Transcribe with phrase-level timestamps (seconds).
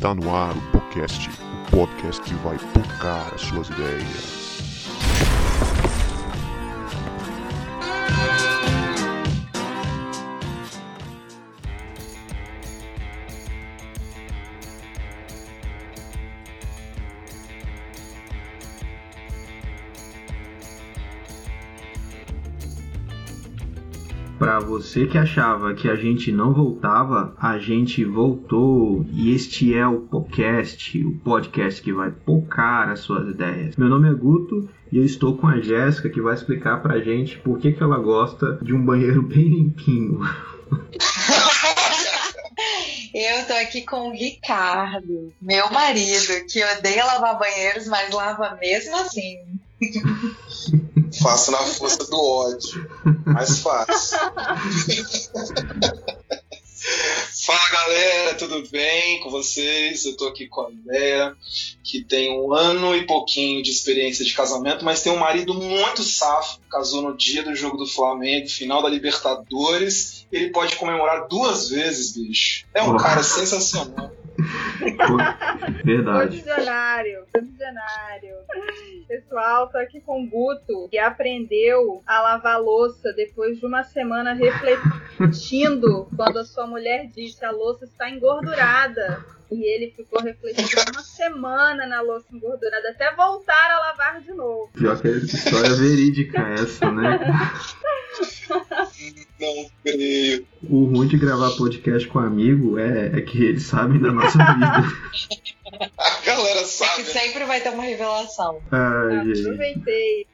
[0.00, 4.49] Está no ar o podcast, o podcast que vai tocar as suas ideias.
[24.80, 30.00] Você que achava que a gente não voltava, a gente voltou e este é o
[30.00, 33.76] podcast, o podcast que vai pocar as suas ideias.
[33.76, 37.36] Meu nome é Guto e eu estou com a Jéssica que vai explicar pra gente
[37.40, 40.20] por que, que ela gosta de um banheiro bem limpinho.
[43.12, 48.96] Eu tô aqui com o Ricardo, meu marido, que odeia lavar banheiros, mas lava mesmo
[48.96, 49.36] assim.
[51.18, 52.88] Faço na força do ódio.
[53.26, 54.18] Mais fácil.
[57.44, 60.04] Fala galera, tudo bem com vocês?
[60.04, 61.34] Eu tô aqui com a Andrea,
[61.82, 66.02] que tem um ano e pouquinho de experiência de casamento, mas tem um marido muito
[66.02, 66.58] safo.
[66.70, 70.26] Casou no dia do jogo do Flamengo, final da Libertadores.
[70.32, 72.66] Ele pode comemorar duas vezes, bicho.
[72.72, 74.10] É um cara sensacional.
[75.84, 76.36] Verdade.
[76.36, 78.36] Dicionário, dicionário.
[79.06, 84.32] Pessoal, tô aqui com o Guto, que aprendeu a lavar louça depois de uma semana
[84.32, 89.24] refletindo quando a sua mulher disse a louça está engordurada.
[89.50, 94.70] E ele ficou refletindo uma semana na louça engordurada até voltar a lavar de novo.
[94.72, 97.18] Pior que é história verídica essa, né?
[99.40, 100.46] Não creio.
[100.68, 105.90] O ruim de gravar podcast com amigo é, é que eles sabem da nossa vida.
[105.98, 107.04] A galera É que sabe.
[107.04, 108.60] sempre vai ter uma revelação.
[108.70, 109.32] Ai.
[109.40, 110.26] Aproveitei.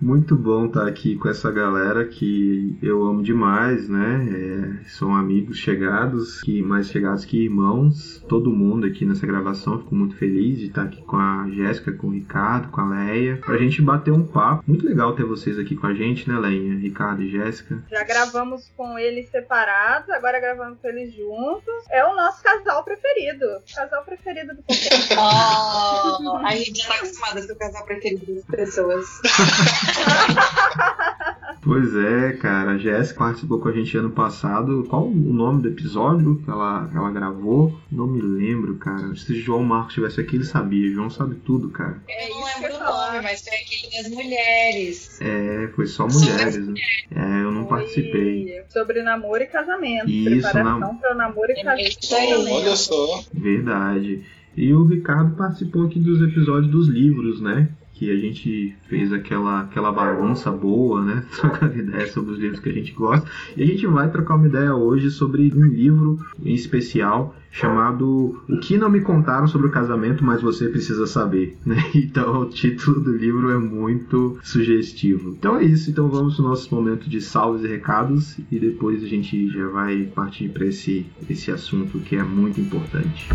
[0.00, 4.28] Muito bom estar aqui com essa galera que eu amo demais, né?
[4.30, 8.24] É, são amigos chegados, que mais chegados que irmãos.
[8.28, 9.78] Todo mundo aqui nessa gravação.
[9.78, 13.38] Fico muito feliz de estar aqui com a Jéssica, com o Ricardo, com a Leia,
[13.44, 14.64] pra gente bater um papo.
[14.66, 16.74] Muito legal ter vocês aqui com a gente, né, Leia?
[16.76, 17.82] Ricardo e Jéssica.
[17.90, 21.74] Já gravamos com eles separados, agora gravamos com eles juntos.
[21.90, 23.46] É o nosso casal preferido.
[23.74, 25.14] Casal preferido do podcast.
[25.14, 29.06] Oh, a gente já tá acostumada com o casal preferido das pessoas.
[31.62, 32.70] Pois é, cara.
[32.72, 34.86] A Jéssica participou com a gente ano passado.
[34.88, 37.78] Qual o nome do episódio que ela, ela gravou?
[37.92, 39.14] Não me lembro, cara.
[39.14, 40.90] Se João Marcos estivesse aqui, ele sabia.
[40.90, 42.02] João sabe tudo, cara.
[42.08, 45.20] É Eu não lembro o nome, mas foi aquele das mulheres.
[45.20, 46.66] É, foi só mulheres.
[46.66, 46.74] Né?
[47.14, 48.62] É, eu não Foi participei.
[48.70, 50.08] Sobre namoro e casamento.
[50.08, 52.28] Isso, Preparação nam- para o namoro e É isso aí.
[52.30, 52.54] casamento.
[52.56, 53.22] Olha só.
[53.34, 54.24] Verdade.
[54.56, 57.68] E o Ricardo participou aqui dos episódios dos livros, né?
[58.00, 61.22] Que a gente fez aquela, aquela bagunça boa, né?
[61.38, 63.28] Trocando ideia sobre os livros que a gente gosta.
[63.54, 68.58] E a gente vai trocar uma ideia hoje sobre um livro em especial chamado O
[68.58, 71.76] que não me contaram sobre o casamento, mas você precisa saber, né?
[71.94, 75.30] Então o título do livro é muito sugestivo.
[75.30, 79.06] Então é isso, então vamos pro nosso momento de salves e recados e depois a
[79.06, 83.28] gente já vai partir para esse, esse assunto que é muito importante.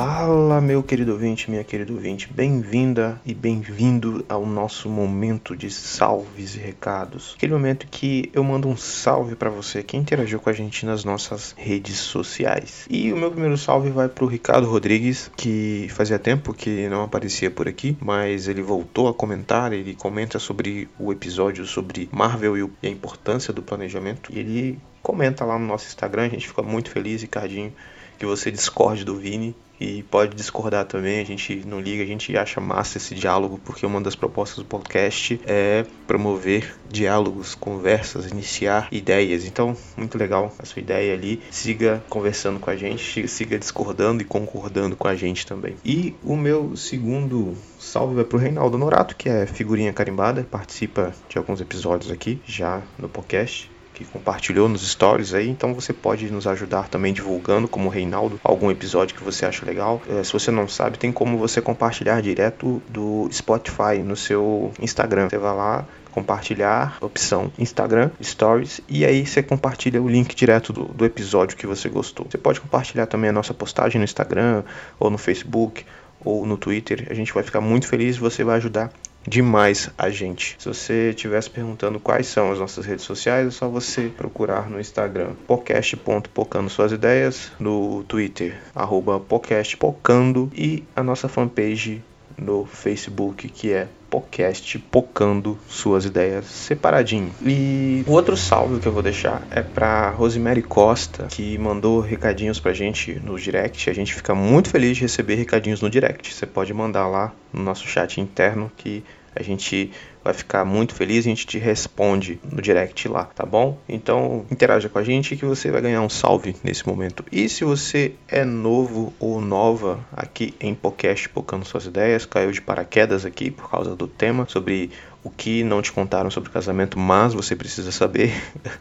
[0.00, 6.54] Fala, meu querido ouvinte, minha querida ouvinte, bem-vinda e bem-vindo ao nosso momento de salves
[6.54, 7.34] e recados.
[7.36, 11.02] Aquele momento que eu mando um salve para você que interagiu com a gente nas
[11.02, 12.86] nossas redes sociais.
[12.88, 17.50] E o meu primeiro salve vai pro Ricardo Rodrigues, que fazia tempo que não aparecia
[17.50, 22.62] por aqui, mas ele voltou a comentar, ele comenta sobre o episódio sobre Marvel e
[22.62, 24.32] o- e a importância do planejamento.
[24.32, 27.72] E ele comenta lá no nosso Instagram, a gente fica muito feliz, Ricardinho,
[28.18, 32.36] que você discorde do Vini e pode discordar também, a gente não liga, a gente
[32.36, 38.88] acha massa esse diálogo, porque uma das propostas do podcast é promover diálogos, conversas, iniciar
[38.90, 39.44] ideias.
[39.44, 41.40] Então, muito legal a sua ideia ali.
[41.50, 45.76] Siga conversando com a gente, siga discordando e concordando com a gente também.
[45.84, 51.38] E o meu segundo salve vai pro Reinaldo Norato, que é figurinha carimbada, participa de
[51.38, 56.46] alguns episódios aqui já no podcast que compartilhou nos stories aí, então você pode nos
[56.46, 60.00] ajudar também divulgando, como o Reinaldo, algum episódio que você acha legal.
[60.08, 65.28] É, se você não sabe, tem como você compartilhar direto do Spotify no seu Instagram.
[65.28, 70.84] Você vai lá, compartilhar, opção Instagram, Stories, e aí você compartilha o link direto do,
[70.84, 72.24] do episódio que você gostou.
[72.30, 74.62] Você pode compartilhar também a nossa postagem no Instagram,
[75.00, 75.84] ou no Facebook,
[76.24, 77.08] ou no Twitter.
[77.10, 78.92] A gente vai ficar muito feliz e você vai ajudar
[79.28, 80.56] demais a gente.
[80.58, 84.80] Se você estivesse perguntando quais são as nossas redes sociais, é só você procurar no
[84.80, 92.02] Instagram podcast.pocando suas ideias, no Twitter, arroba podcastpocando e a nossa fanpage
[92.38, 97.30] no Facebook, que é podcast pocando suas ideias separadinho.
[97.42, 102.58] E o outro salve que eu vou deixar é para Rosemary Costa, que mandou recadinhos
[102.58, 103.90] pra gente no direct.
[103.90, 106.32] A gente fica muito feliz de receber recadinhos no direct.
[106.32, 109.04] Você pode mandar lá no nosso chat interno que
[109.38, 109.90] a gente
[110.22, 113.78] vai ficar muito feliz e a gente te responde no direct lá, tá bom?
[113.88, 117.24] Então interaja com a gente que você vai ganhar um salve nesse momento.
[117.30, 122.60] E se você é novo ou nova aqui em podcast Pocando Suas Ideias, caiu de
[122.60, 124.90] paraquedas aqui por causa do tema sobre
[125.22, 128.32] o que não te contaram sobre casamento, mas você precisa saber.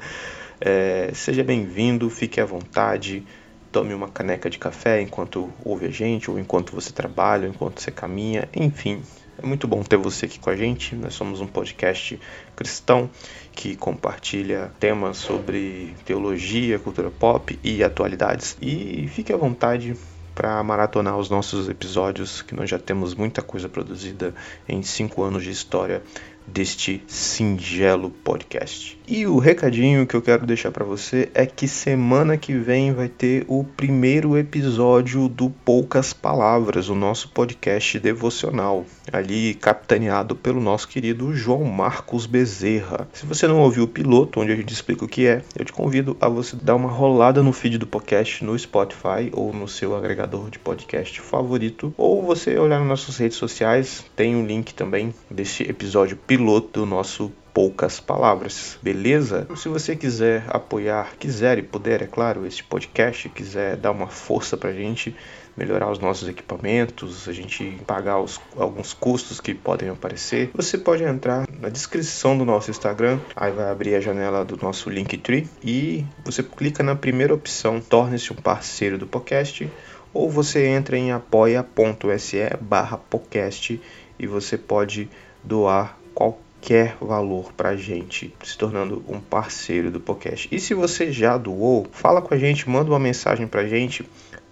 [0.59, 3.24] é, seja bem-vindo, fique à vontade
[3.71, 7.80] tome uma caneca de café enquanto ouve a gente, ou enquanto você trabalha, ou enquanto
[7.80, 9.04] você caminha, enfim,
[9.41, 10.95] é muito bom ter você aqui com a gente.
[10.95, 12.19] Nós somos um podcast
[12.55, 13.09] cristão
[13.51, 18.57] que compartilha temas sobre teologia, cultura pop e atualidades.
[18.61, 19.95] E fique à vontade
[20.33, 24.35] para maratonar os nossos episódios, que nós já temos muita coisa produzida
[24.67, 26.03] em cinco anos de história
[26.47, 28.97] deste singelo podcast.
[29.07, 33.07] E o recadinho que eu quero deixar para você é que semana que vem vai
[33.07, 40.88] ter o primeiro episódio do Poucas Palavras, o nosso podcast devocional, ali capitaneado pelo nosso
[40.88, 43.07] querido João Marcos Bezerra.
[43.13, 45.71] Se você não ouviu o piloto, onde a gente explica o que é, eu te
[45.71, 49.95] convido a você dar uma rolada no feed do podcast no Spotify ou no seu
[49.95, 55.13] agregador de podcast favorito, ou você olhar nas nossas redes sociais, tem um link também
[55.29, 59.47] desse episódio piloto piloto do nosso poucas palavras, beleza?
[59.55, 64.55] Se você quiser apoiar, quiser e puder, é claro, este podcast, quiser dar uma força
[64.55, 65.15] pra gente,
[65.57, 71.03] melhorar os nossos equipamentos, a gente pagar os, alguns custos que podem aparecer, você pode
[71.03, 76.05] entrar na descrição do nosso Instagram, aí vai abrir a janela do nosso Linktree e
[76.23, 79.67] você clica na primeira opção, torne-se um parceiro do podcast,
[80.13, 83.81] ou você entra em apoia.se barra podcast
[84.19, 85.09] e você pode
[85.43, 90.49] doar qualquer valor para a gente, se tornando um parceiro do podcast.
[90.51, 94.03] E se você já doou, fala com a gente, manda uma mensagem para a gente,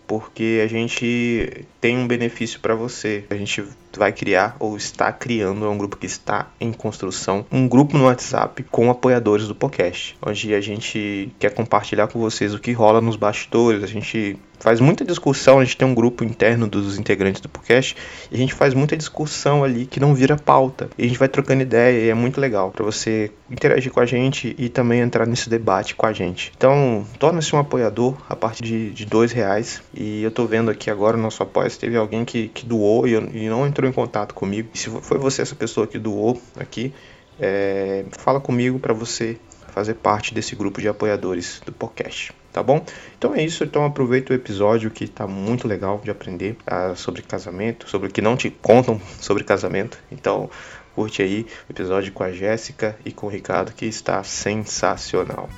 [0.05, 3.25] porque a gente tem um benefício para você.
[3.31, 3.63] A gente
[3.97, 8.05] vai criar ou está criando, é um grupo que está em construção, um grupo no
[8.05, 13.01] WhatsApp com apoiadores do podcast, onde a gente quer compartilhar com vocês o que rola
[13.01, 17.41] nos bastidores, a gente faz muita discussão, a gente tem um grupo interno dos integrantes
[17.41, 17.95] do podcast
[18.31, 20.89] e a gente faz muita discussão ali que não vira pauta.
[20.97, 24.05] E a gente vai trocando ideia e é muito legal para você interagir com a
[24.05, 26.51] gente e também entrar nesse debate com a gente.
[26.57, 29.81] Então, torne-se um apoiador a partir de, de dois reais.
[29.93, 33.13] E eu tô vendo aqui agora no nosso apoio, teve alguém que, que doou e,
[33.13, 34.69] e não entrou em contato comigo.
[34.73, 36.93] Se foi você essa pessoa que doou aqui,
[37.39, 39.37] é, fala comigo para você
[39.69, 42.81] fazer parte desse grupo de apoiadores do podcast tá bom?
[43.17, 47.21] Então é isso, então aproveita o episódio que tá muito legal de aprender uh, sobre
[47.21, 49.99] casamento, sobre o que não te contam sobre casamento.
[50.09, 50.49] Então
[50.95, 55.49] curte aí o episódio com a Jéssica e com o Ricardo que está sensacional.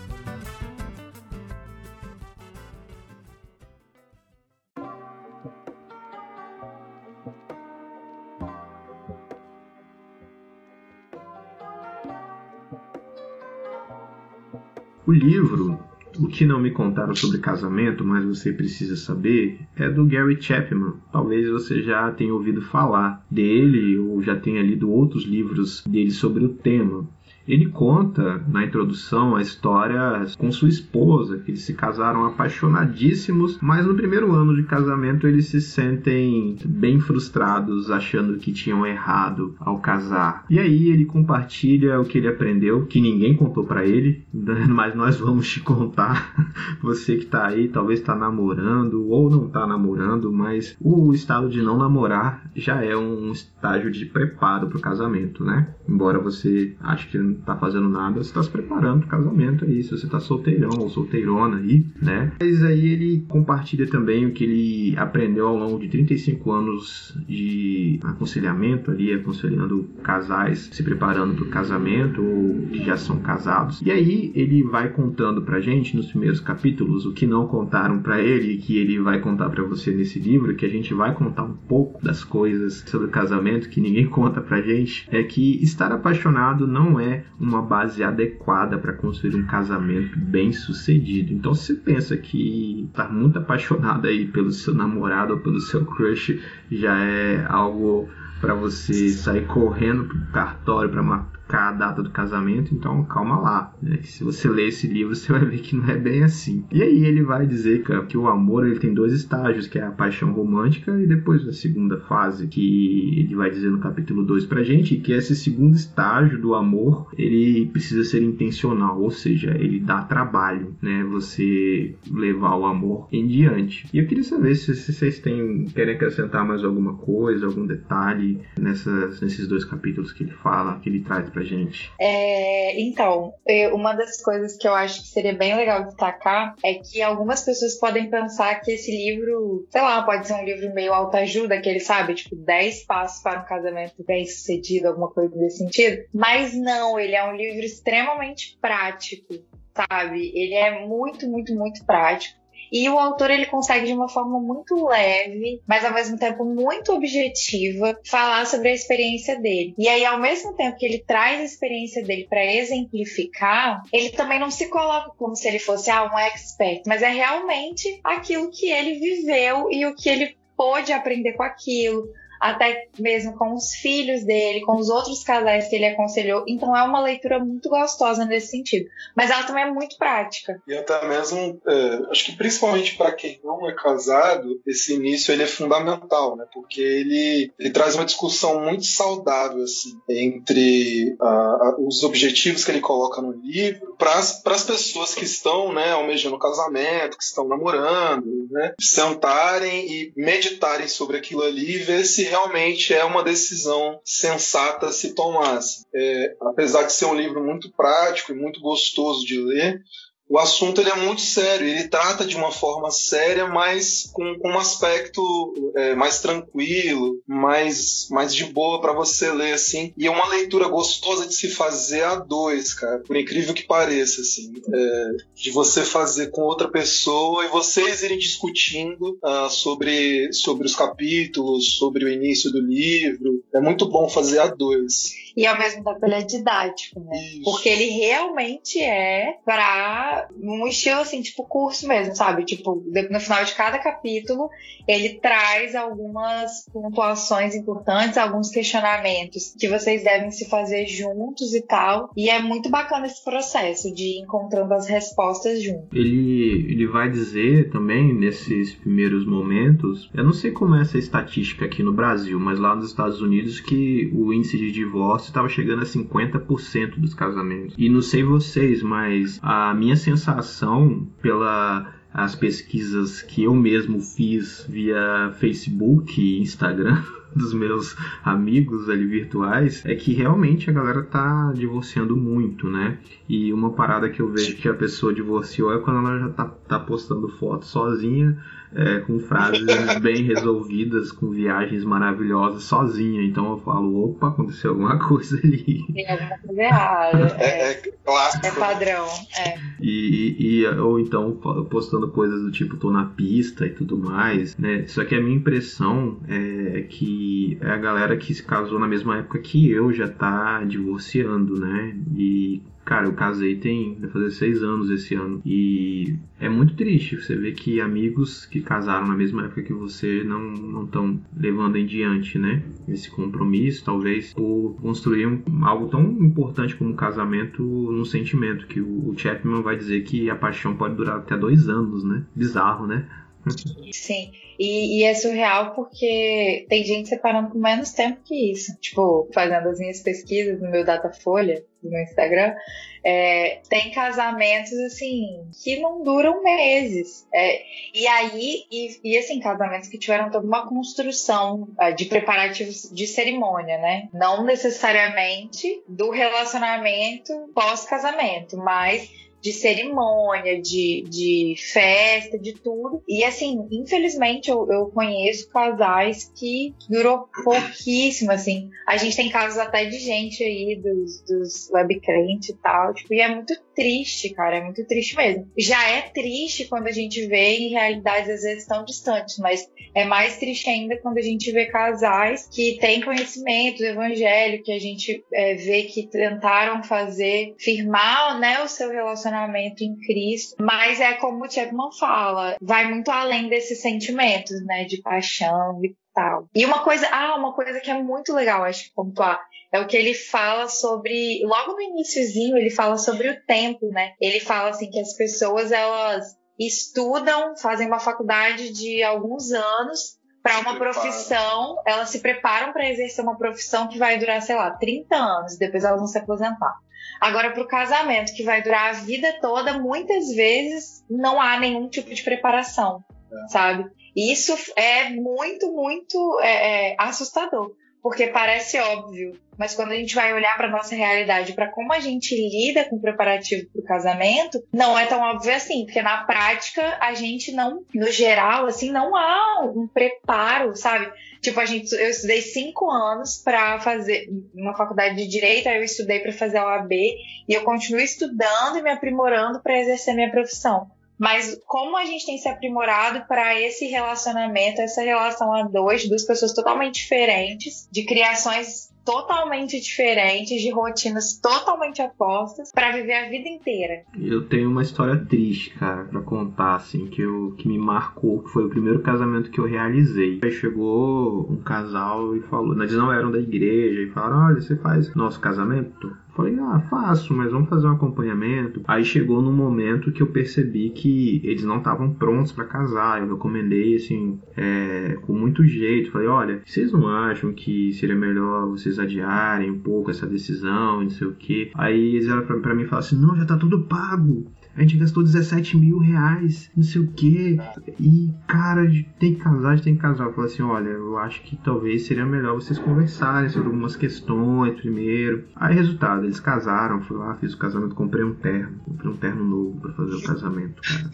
[15.07, 15.79] O livro
[16.19, 20.95] o que não me contaram sobre casamento, mas você precisa saber, é do Gary Chapman.
[21.11, 26.43] Talvez você já tenha ouvido falar dele ou já tenha lido outros livros dele sobre
[26.43, 27.07] o tema.
[27.47, 33.85] Ele conta na introdução a história com sua esposa, que eles se casaram apaixonadíssimos, mas
[33.85, 39.79] no primeiro ano de casamento eles se sentem bem frustrados, achando que tinham errado ao
[39.79, 40.45] casar.
[40.49, 44.25] E aí ele compartilha o que ele aprendeu, que ninguém contou para ele,
[44.67, 46.33] mas nós vamos te contar.
[46.81, 51.61] Você que tá aí, talvez está namorando ou não está namorando, mas o estado de
[51.61, 55.67] não namorar já é um estágio de preparo para o casamento, né?
[55.87, 59.91] Embora você ache que tá fazendo nada, você tá se preparando pro casamento aí, se
[59.91, 62.31] você tá solteirão ou solteirona aí, né?
[62.39, 67.99] Mas aí ele compartilha também o que ele aprendeu ao longo de 35 anos de
[68.03, 73.81] aconselhamento ali, aconselhando casais se preparando pro casamento ou que já são casados.
[73.81, 78.21] E aí ele vai contando pra gente nos primeiros capítulos o que não contaram para
[78.21, 81.43] ele e que ele vai contar para você nesse livro, que a gente vai contar
[81.43, 85.91] um pouco das coisas sobre o casamento que ninguém conta pra gente, é que estar
[85.91, 91.33] apaixonado não é uma base adequada para construir um casamento bem sucedido.
[91.33, 95.85] Então, se você pensa que tá muito apaixonado aí pelo seu namorado ou pelo seu
[95.85, 96.39] crush,
[96.71, 98.09] já é algo
[98.41, 101.03] para você sair correndo pro cartório para
[101.47, 103.73] marcar a data do casamento, então calma lá.
[103.81, 103.99] Né?
[104.03, 106.65] Se você ler esse livro, você vai ver que não é bem assim.
[106.71, 109.91] E aí ele vai dizer que, o amor ele tem dois estágios, que é a
[109.91, 114.63] paixão romântica e depois a segunda fase, que ele vai dizer no capítulo 2 pra
[114.63, 120.01] gente, que esse segundo estágio do amor, ele precisa ser intencional, ou seja, ele dá
[120.01, 121.03] trabalho, né?
[121.11, 123.87] Você levar o amor em diante.
[123.93, 128.39] E eu queria saber se, se vocês têm, querem acrescentar mais alguma coisa, algum detalhe
[128.59, 131.91] nessas, nesses dois capítulos que ele fala, que ele traz pra gente.
[131.99, 133.33] É, então,
[133.73, 137.75] uma das coisas que eu acho que seria bem legal destacar é que algumas pessoas
[137.75, 141.79] podem pensar que esse livro, sei lá, pode ser um livro meio autoajuda, que ele
[141.79, 146.03] sabe, tipo, 10 passos para um casamento bem sucedido, alguma coisa desse sentido.
[146.13, 149.35] Mas não, ele é um livro extremamente prático,
[149.75, 150.31] sabe?
[150.33, 152.36] Ele é muito, muito, muito prático.
[152.71, 156.93] E o autor ele consegue de uma forma muito leve, mas ao mesmo tempo muito
[156.93, 159.73] objetiva, falar sobre a experiência dele.
[159.77, 164.39] E aí, ao mesmo tempo que ele traz a experiência dele para exemplificar, ele também
[164.39, 168.69] não se coloca como se ele fosse ah, um expert, mas é realmente aquilo que
[168.69, 172.09] ele viveu e o que ele pôde aprender com aquilo,
[172.39, 176.43] até mesmo com os filhos dele, com os outros casais que ele aconselhou.
[176.47, 178.89] Então é uma leitura muito gostosa nesse sentido.
[179.15, 180.61] Mas ela também é muito prática.
[180.67, 185.43] E até mesmo, é, acho que principalmente para quem não é casado, esse início ele
[185.43, 186.45] é fundamental, né?
[186.53, 192.79] Porque ele, ele traz uma discussão muito saudável assim entre uh, os objetivos que ele
[192.79, 198.73] coloca no livro para as pessoas que estão, né, almejando casamento, que estão namorando, né,
[198.79, 205.13] sentarem e meditarem sobre aquilo ali e ver se realmente é uma decisão sensata se
[205.13, 205.85] tomasse.
[205.93, 209.81] É, apesar de ser um livro muito prático e muito gostoso de ler,
[210.29, 214.49] o assunto ele é muito sério, ele trata de uma forma séria, mas com, com
[214.49, 219.93] um aspecto é, mais tranquilo, mais, mais de boa para você ler, assim.
[219.97, 224.21] E é uma leitura gostosa de se fazer a dois, cara, por incrível que pareça,
[224.21, 224.53] assim.
[224.73, 230.75] É, de você fazer com outra pessoa e vocês irem discutindo uh, sobre, sobre os
[230.75, 233.43] capítulos, sobre o início do livro.
[233.53, 237.15] É muito bom fazer a dois e ao mesmo tempo ele é didático, né?
[237.15, 237.43] Isso.
[237.43, 242.45] Porque ele realmente é para um estilo assim, tipo curso mesmo, sabe?
[242.45, 244.49] Tipo, no final de cada capítulo,
[244.87, 252.11] ele traz algumas pontuações importantes, alguns questionamentos que vocês devem se fazer juntos e tal.
[252.15, 255.89] E é muito bacana esse processo de ir encontrando as respostas juntos.
[255.93, 261.65] Ele, ele vai dizer também, nesses primeiros momentos, eu não sei como é essa estatística
[261.65, 265.81] aqui no Brasil, mas lá nos Estados Unidos que o índice de divórcio estava chegando
[265.81, 267.75] a 50% dos casamentos.
[267.77, 274.65] E não sei vocês, mas a minha sensação pela as pesquisas que eu mesmo fiz
[274.67, 277.03] via Facebook e Instagram
[277.35, 282.97] dos meus amigos ali virtuais é que realmente a galera tá divorciando muito, né?
[283.27, 286.45] E uma parada que eu vejo que a pessoa divorciou é quando ela já tá,
[286.45, 288.41] tá postando foto sozinha
[288.75, 289.65] é, com frases
[290.01, 293.23] bem resolvidas, com viagens maravilhosas sozinha.
[293.23, 295.85] Então eu falo, opa, aconteceu alguma coisa ali.
[295.93, 297.37] Tem alguma coisa errada.
[297.37, 298.47] É, é, é clássico.
[298.47, 299.07] É padrão.
[299.37, 299.57] É.
[299.81, 301.33] E, e, ou então
[301.69, 304.85] postando coisas do tipo, tô na pista e tudo mais, né?
[304.87, 309.17] Só que a minha impressão é que é a galera que se casou na mesma
[309.17, 311.95] época que eu já tá divorciando, né?
[312.15, 313.95] E Cara, eu casei tem.
[313.95, 315.41] vai fazer seis anos esse ano.
[315.45, 320.23] E é muito triste você ver que amigos que casaram na mesma época que você
[320.23, 322.63] não estão levando em diante, né?
[322.87, 328.79] Esse compromisso, talvez por construir um, algo tão importante como um casamento no sentimento, que
[328.79, 332.23] o, o Chapman vai dizer que a paixão pode durar até dois anos, né?
[332.33, 333.05] Bizarro, né?
[333.91, 334.31] Sim.
[334.59, 338.75] E, e, é surreal porque tem gente separando com menos tempo que isso.
[338.79, 342.55] Tipo, fazendo as minhas pesquisas no meu Datafolha, no Instagram,
[343.03, 347.25] é, tem casamentos assim que não duram meses.
[347.33, 347.63] É,
[347.93, 353.07] e aí, e, e, assim, casamentos que tiveram toda uma construção uh, de preparativos de
[353.07, 354.09] cerimônia, né?
[354.13, 359.09] Não necessariamente do relacionamento pós-casamento, mas
[359.47, 363.01] de cerimônia, de, de festa, de tudo.
[363.07, 368.69] E assim, infelizmente eu, eu conheço casais que durou pouquíssimo, assim.
[368.85, 373.21] A gente tem casos até de gente aí dos, dos webcrentes e tal, tipo, e
[373.21, 375.47] é muito triste, cara, é muito triste mesmo.
[375.55, 380.03] Já é triste quando a gente vê em realidades às vezes tão distantes, mas é
[380.03, 384.79] mais triste ainda quando a gente vê casais que têm conhecimento do evangelho, que a
[384.79, 391.13] gente é, vê que tentaram fazer, firmar né, o seu relacionamento em Cristo, mas é
[391.13, 395.79] como o Chapman fala, vai muito além desses sentimentos, né, de paixão,
[396.17, 396.47] tal.
[396.55, 399.39] E uma coisa, ah, uma coisa que é muito legal, acho pontuar,
[399.77, 404.13] é o que ele fala sobre, logo no iníciozinho, ele fala sobre o tempo, né?
[404.19, 410.59] Ele fala assim que as pessoas elas estudam, fazem uma faculdade de alguns anos para
[410.59, 415.15] uma profissão, elas se preparam para exercer uma profissão que vai durar, sei lá, 30
[415.15, 416.73] anos, depois elas vão se aposentar.
[417.19, 421.89] Agora, para o casamento, que vai durar a vida toda, muitas vezes não há nenhum
[421.89, 423.47] tipo de preparação, é.
[423.49, 423.85] sabe?
[424.15, 427.75] Isso é muito, muito é, é, assustador
[428.07, 431.99] porque parece óbvio, mas quando a gente vai olhar para nossa realidade, para como a
[431.99, 436.23] gente lida com o preparativo para o casamento, não é tão óbvio assim, porque na
[436.23, 441.11] prática a gente não, no geral, assim, não há um preparo, sabe?
[441.41, 445.83] Tipo, a gente, eu estudei cinco anos para fazer uma faculdade de direito, aí eu
[445.83, 447.17] estudei para fazer a OAB e
[447.49, 450.89] eu continuo estudando e me aprimorando para exercer minha profissão.
[451.17, 456.23] Mas como a gente tem se aprimorado para esse relacionamento, essa relação a dois, duas
[456.23, 463.47] pessoas totalmente diferentes, de criações totalmente diferentes, de rotinas totalmente opostas, para viver a vida
[463.47, 464.03] inteira.
[464.19, 468.49] Eu tenho uma história triste, cara, para contar, assim, que, eu, que me marcou, que
[468.49, 470.41] foi o primeiro casamento que eu realizei.
[470.43, 474.75] Aí chegou um casal e falou, eles não eram da igreja, e falaram: olha, você
[474.75, 476.13] faz nosso casamento?
[476.37, 478.83] Falei, ah, faço, mas vamos fazer um acompanhamento.
[478.87, 483.19] Aí chegou no momento que eu percebi que eles não estavam prontos para casar.
[483.19, 486.11] Eu recomendei, assim, é, com muito jeito.
[486.11, 491.09] Falei, olha, vocês não acham que seria melhor vocês adiarem um pouco essa decisão, não
[491.09, 491.71] sei o quê?
[491.73, 494.45] Aí eles eram pra, pra mim e falaram assim, não, já tá tudo pago
[494.77, 497.59] a gente gastou 17 mil reais, não sei o que.
[497.99, 498.87] E, cara,
[499.19, 500.25] tem que casar, a gente tem que casar.
[500.25, 504.79] Eu falei assim: olha, eu acho que talvez seria melhor vocês conversarem sobre algumas questões
[504.79, 505.45] primeiro.
[505.55, 509.43] Aí, resultado, eles casaram, fui lá, fiz o casamento, comprei um terno, comprei um terno
[509.43, 511.11] novo para fazer o casamento, cara.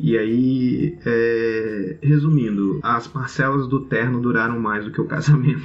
[0.00, 5.62] E aí, é, resumindo, as parcelas do terno duraram mais do que o casamento.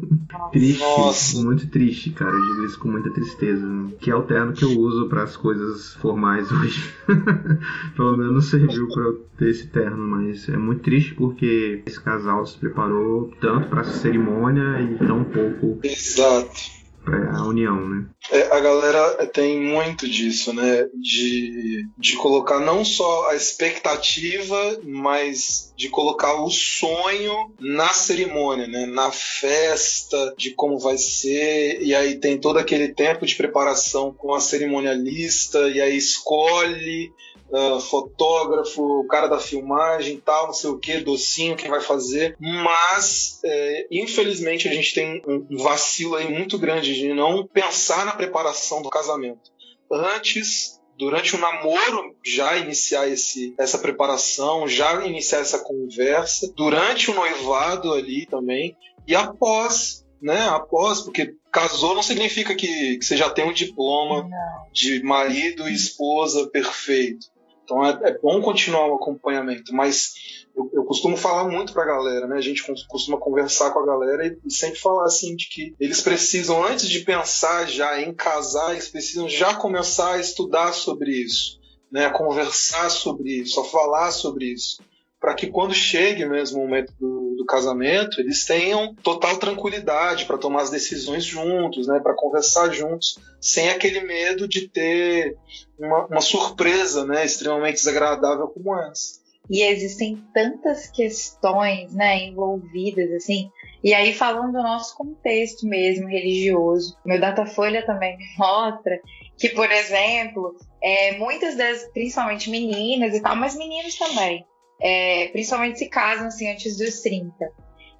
[0.52, 1.42] triste, Nossa.
[1.42, 2.32] muito triste, cara.
[2.32, 3.66] Eu digo isso com muita tristeza.
[3.66, 3.92] Né?
[4.00, 6.92] Que é o terno que eu uso para as coisas formais hoje.
[7.96, 12.46] Pelo menos serviu para eu ter esse terno, mas é muito triste porque esse casal
[12.46, 15.78] se preparou tanto para essa cerimônia e tão pouco.
[15.82, 18.06] Exato a união, né?
[18.30, 20.88] É, a galera tem muito disso, né?
[20.94, 28.86] De, de colocar não só a expectativa, mas de colocar o sonho na cerimônia, né?
[28.86, 34.34] Na festa, de como vai ser, e aí tem todo aquele tempo de preparação com
[34.34, 37.12] a cerimonialista, e aí escolhe
[37.50, 42.36] uh, fotógrafo, o cara da filmagem tal, não sei o que, docinho que vai fazer.
[42.38, 48.12] Mas, é, infelizmente, a gente tem um vacilo aí muito grande de não pensar na
[48.12, 49.50] preparação do casamento.
[49.90, 57.14] Antes durante o namoro já iniciar esse, essa preparação, já iniciar essa conversa, durante o
[57.14, 60.48] noivado ali também, e após, né?
[60.48, 64.72] Após, porque casou não significa que, que você já tem um diploma não.
[64.72, 67.26] de marido e esposa perfeito.
[67.66, 70.14] Então é, é bom continuar o acompanhamento, mas
[70.56, 72.36] eu, eu costumo falar muito para a galera, né?
[72.36, 76.00] A gente costuma conversar com a galera e, e, sempre falar assim de que eles
[76.00, 81.58] precisam, antes de pensar já em casar, eles precisam já começar a estudar sobre isso,
[81.90, 82.06] né?
[82.06, 84.78] A conversar sobre isso, a falar sobre isso
[85.20, 90.38] para que quando chegue mesmo o momento do, do casamento, eles tenham total tranquilidade para
[90.38, 95.36] tomar as decisões juntos, né, para conversar juntos, sem aquele medo de ter
[95.78, 99.20] uma, uma surpresa né, extremamente desagradável como essa.
[99.48, 103.50] E existem tantas questões né, envolvidas, assim,
[103.86, 109.00] e aí, falando do nosso contexto mesmo religioso, meu Datafolha também mostra
[109.38, 114.44] que, por exemplo, é, muitas das, principalmente meninas e tal, mas meninos também,
[114.80, 117.32] é, principalmente se casam assim antes dos 30.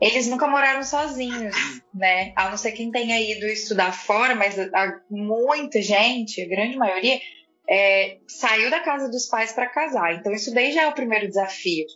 [0.00, 1.54] Eles nunca moraram sozinhos,
[1.94, 2.32] né?
[2.36, 7.18] A não ser quem tenha ido estudar fora, mas a, muita gente, a grande maioria,
[7.68, 10.14] é, saiu da casa dos pais para casar.
[10.14, 11.86] Então isso daí já é o primeiro desafio.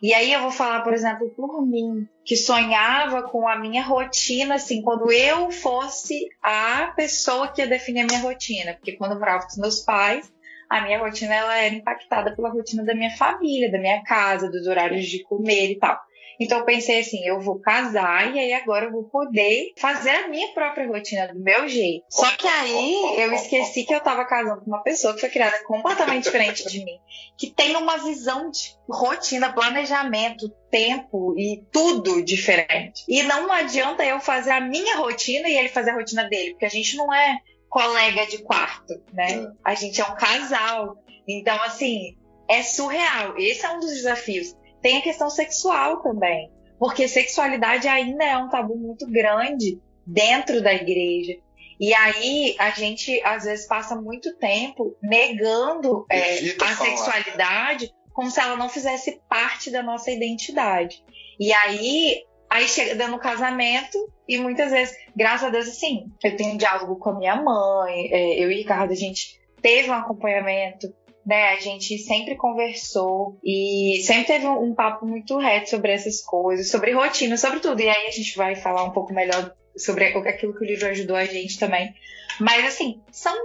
[0.00, 4.54] E aí eu vou falar, por exemplo, por mim, que sonhava com a minha rotina,
[4.54, 8.74] assim, quando eu fosse a pessoa que ia definir a minha rotina.
[8.74, 10.32] Porque quando eu morava com os meus pais,
[10.68, 14.66] a minha rotina ela era impactada pela rotina da minha família, da minha casa, dos
[14.66, 15.98] horários de comer e tal.
[16.40, 20.28] Então eu pensei assim, eu vou casar e aí agora eu vou poder fazer a
[20.28, 22.04] minha própria rotina do meu jeito.
[22.08, 25.58] Só que aí eu esqueci que eu tava casando com uma pessoa que foi criada
[25.64, 26.98] completamente diferente de mim,
[27.36, 33.02] que tem uma visão de rotina, planejamento, tempo e tudo diferente.
[33.08, 36.66] E não adianta eu fazer a minha rotina e ele fazer a rotina dele, porque
[36.66, 39.44] a gente não é colega de quarto, né?
[39.44, 39.46] É.
[39.64, 40.96] A gente é um casal.
[41.26, 42.16] Então, assim,
[42.48, 43.36] é surreal.
[43.38, 44.54] Esse é um dos desafios.
[44.80, 46.50] Tem a questão sexual também.
[46.78, 51.36] porque sexualidade ainda é um tabu muito grande dentro da igreja.
[51.80, 58.40] E aí a gente às vezes passa muito tempo negando é, a sexualidade como se
[58.40, 61.04] ela não fizesse parte da nossa identidade.
[61.38, 66.54] E aí, aí chega no casamento e muitas vezes, graças a Deus, assim, eu tenho
[66.54, 70.92] um diálogo com a minha mãe, é, eu e Ricardo, a gente teve um acompanhamento
[71.28, 71.50] né?
[71.50, 76.92] A gente sempre conversou e sempre teve um, papo muito reto sobre essas coisas, sobre
[76.92, 77.82] rotina, sobre tudo.
[77.82, 81.14] E aí a gente vai falar um pouco melhor sobre aquilo que o livro ajudou
[81.14, 81.92] a gente também.
[82.40, 83.36] Mas assim, são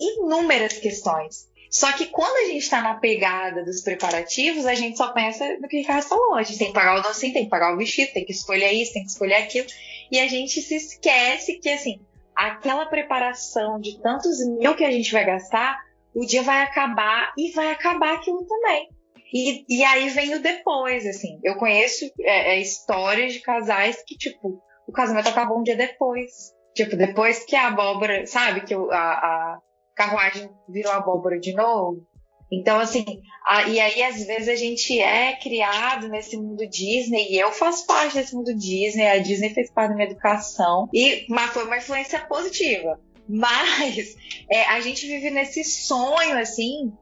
[0.00, 1.46] inúmeras questões.
[1.70, 5.68] Só que quando a gente está na pegada dos preparativos, a gente só pensa no
[5.68, 6.34] que o Ricardo falou.
[6.34, 8.72] A gente tem que pagar o docinho, tem que pagar o vestido, tem que escolher
[8.72, 9.66] isso, tem que escolher aquilo.
[10.10, 12.00] E a gente se esquece que, assim,
[12.34, 15.84] aquela preparação de tantos mil que a gente vai gastar
[16.16, 18.88] o dia vai acabar e vai acabar aquilo também.
[19.34, 21.38] E, e aí vem o depois, assim.
[21.44, 26.54] Eu conheço é, é, histórias de casais que, tipo, o casamento acabou um dia depois.
[26.74, 29.58] Tipo, depois que a abóbora, sabe, que a, a
[29.96, 32.06] carruagem virou abóbora de novo.
[32.52, 33.04] Então, assim,
[33.44, 37.86] a, e aí às vezes a gente é criado nesse mundo Disney, e eu faço
[37.86, 41.78] parte desse mundo Disney, a Disney fez parte da minha educação, e mas foi uma
[41.78, 43.00] influência positiva.
[43.28, 44.14] Mas
[44.48, 46.92] é, a gente vive nesse sonho, assim,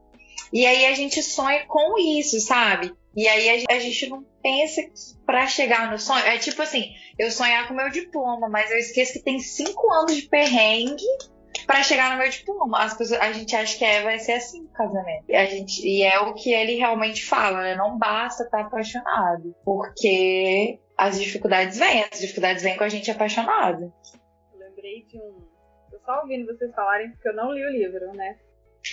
[0.51, 2.95] e aí a gente sonha com isso, sabe?
[3.15, 4.83] E aí a gente não pensa
[5.27, 6.25] para chegar no sonho.
[6.25, 10.17] É tipo assim, eu sonhar com meu diploma, mas eu esqueço que tem cinco anos
[10.17, 11.05] de perrengue
[11.67, 12.85] para chegar no meu diploma.
[12.85, 15.25] As pessoas, a gente acha que é, vai ser assim o casamento.
[15.29, 17.75] E, a gente, e é o que ele realmente fala, né?
[17.75, 23.93] Não basta estar apaixonado, porque as dificuldades vêm, as dificuldades vêm com a gente apaixonado.
[24.53, 25.55] Eu lembrei de um
[26.05, 28.39] só ouvindo vocês falarem porque eu não li o livro, né?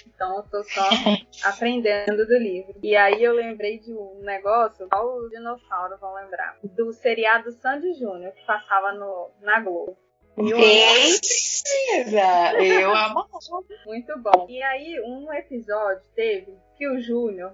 [0.07, 0.87] Então eu tô só
[1.43, 2.73] aprendendo do livro.
[2.81, 7.93] E aí eu lembrei de um negócio, só os dinossauros vão lembrar, do seriado Sandy
[7.93, 9.97] Júnior, que passava no, na Globo.
[10.35, 12.13] Precisa!
[12.61, 13.25] Eu amo.
[13.85, 14.47] Muito bom.
[14.49, 17.53] E aí, um episódio teve que o Júnior,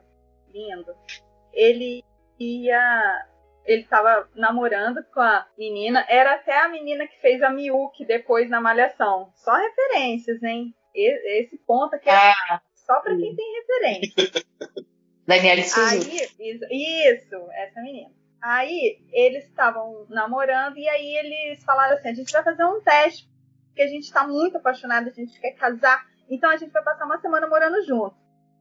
[0.54, 0.96] lindo,
[1.54, 2.04] ele
[2.40, 3.26] ia
[3.68, 6.06] ele estava namorando com a menina.
[6.08, 9.32] Era até a menina que fez a Miyuki depois na Malhação.
[9.36, 10.74] Só referências, hein?
[10.96, 14.46] Esse ponto aqui é ah, só para quem tem referência.
[15.28, 16.22] Daniela Suzuki.
[16.40, 18.10] Aí, isso, essa menina.
[18.42, 23.30] Aí eles estavam namorando e aí eles falaram assim: a gente vai fazer um teste,
[23.68, 27.06] porque a gente está muito apaixonado, a gente quer casar, então a gente vai passar
[27.06, 28.16] uma semana morando junto.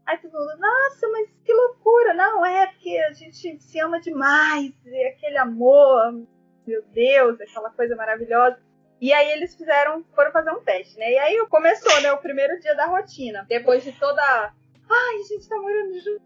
[0.06, 2.14] Aí todo mundo, nossa, mas que loucura!
[2.14, 6.24] Não, é porque a gente se ama demais, e aquele amor,
[6.66, 8.58] meu Deus, aquela coisa maravilhosa.
[9.00, 11.12] E aí eles fizeram, foram fazer um teste, né?
[11.12, 13.44] E aí começou, né, o primeiro dia da rotina.
[13.48, 14.22] Depois de toda.
[14.22, 16.22] Ai, a gente tá morando junto,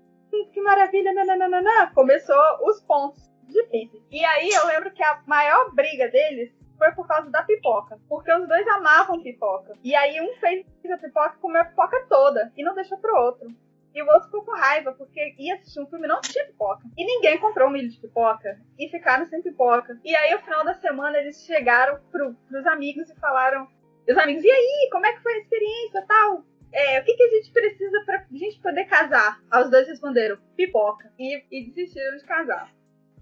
[0.53, 1.91] que maravilha, nananana.
[1.95, 4.03] Começou os pontos difíceis.
[4.11, 7.99] E aí eu lembro que a maior briga deles foi por causa da pipoca.
[8.09, 9.75] Porque os dois amavam pipoca.
[9.85, 12.53] E aí um fez a pipoca e comeu a pipoca toda.
[12.57, 13.49] E não deixou pro outro.
[13.95, 16.83] E o outro ficou com raiva, porque ia assistir um filme e não tinha pipoca.
[16.97, 18.59] E ninguém comprou um milho de pipoca.
[18.79, 19.99] E ficaram sem pipoca.
[20.05, 23.69] E aí, no final da semana, eles chegaram pro, pros amigos e falaram:
[24.09, 26.45] Os amigos, e aí, como é que foi a experiência tal?
[26.73, 29.41] É, o que, que a gente precisa pra gente poder casar?
[29.51, 31.13] Aí os dois responderam: pipoca.
[31.19, 32.73] E, e desistiram de casar.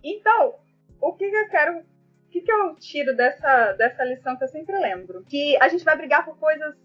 [0.03, 0.55] Então,
[1.01, 1.79] o que, que eu quero.
[1.79, 5.25] O que, que eu tiro dessa, dessa lição que eu sempre lembro?
[5.25, 6.77] Que a gente vai brigar por coisas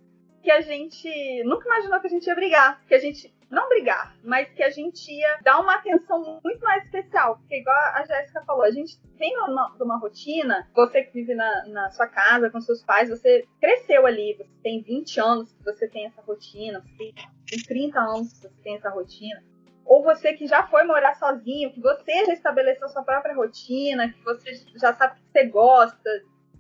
[0.41, 2.82] que a gente nunca imaginou que a gente ia brigar.
[2.86, 6.84] Que a gente não brigar, mas que a gente ia dar uma atenção muito mais
[6.86, 7.38] especial.
[7.38, 11.65] Porque, igual a Jéssica falou, a gente tem uma, uma rotina, você que vive na,
[11.67, 15.88] na, sua casa com seus pais, você cresceu ali, você tem 20 anos que você
[15.88, 19.43] tem essa rotina, você tem 30 anos que você tem essa rotina.
[19.86, 24.24] Ou você que já foi morar sozinho, que você já estabeleceu sua própria rotina, que
[24.24, 26.10] você já sabe que você gosta,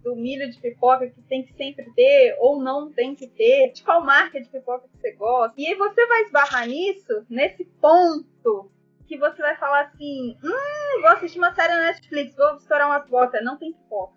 [0.03, 3.83] do milho de pipoca que tem que sempre ter ou não tem que ter, de
[3.83, 5.53] qual marca de pipoca que você gosta.
[5.57, 8.69] E aí você vai esbarrar nisso, nesse ponto
[9.07, 12.99] que você vai falar assim: hum, vou assistir uma série na Netflix, vou estourar uma
[12.99, 13.41] pipoca.
[13.41, 14.13] Não tem pipoca.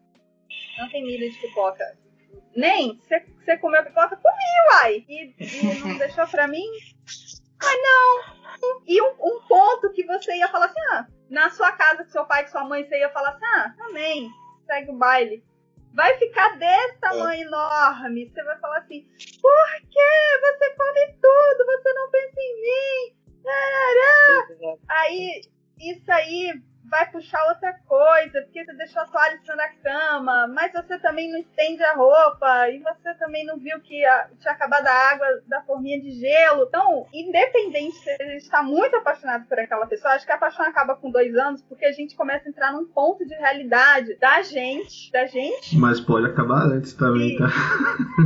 [0.78, 1.96] Não tem milho de pipoca.
[2.54, 5.04] Nem você comeu pipoca, comi, uai.
[5.08, 6.66] E, e não deixou pra mim?
[7.60, 8.80] Ah, não.
[8.86, 12.24] E um, um, ponto que você ia falar assim: ah, na sua casa com seu
[12.24, 14.30] pai, com sua mãe, você ia falar assim: ah, amém,
[14.66, 15.44] segue o baile
[15.96, 17.46] vai ficar desse tamanho é.
[17.46, 18.28] enorme.
[18.28, 19.08] Você vai falar assim:
[19.40, 21.66] por que você come tudo?
[21.66, 23.16] Você não pensa em mim?
[24.88, 25.40] Aí,
[25.78, 30.46] isso aí vai puxar outra coisa, porque você deixou a toalha em cima da cama,
[30.48, 34.52] mas você também não estende a roupa, e você também não viu que a, tinha
[34.52, 36.64] acabado a água da forminha de gelo.
[36.68, 40.64] Então, independente se a gente está muito apaixonado por aquela pessoa, acho que a paixão
[40.64, 44.42] acaba com dois anos, porque a gente começa a entrar num ponto de realidade da
[44.42, 45.76] gente, da gente.
[45.76, 47.46] Mas pode acabar antes também, tá?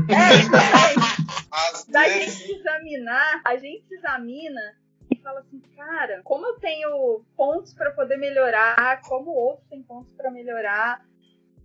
[0.08, 1.30] É.
[1.50, 4.60] Às da gente examinar, a gente se examina
[5.10, 10.12] e fala assim, cara, como eu tenho pontos para poder melhorar, como outros têm pontos
[10.14, 11.04] para melhorar,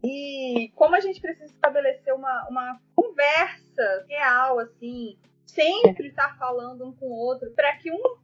[0.03, 6.93] e como a gente precisa estabelecer uma, uma conversa real, assim, sempre estar falando um
[6.93, 8.17] com o outro, para que um,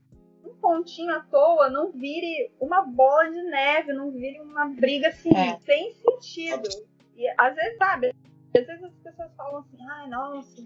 [0.46, 5.36] um pontinho à toa não vire uma bola de neve, não vire uma briga assim,
[5.36, 5.58] É.
[5.60, 6.70] sem sentido.
[7.16, 8.14] E às vezes, sabe,
[8.56, 10.62] às vezes as pessoas falam assim, ai, nossa,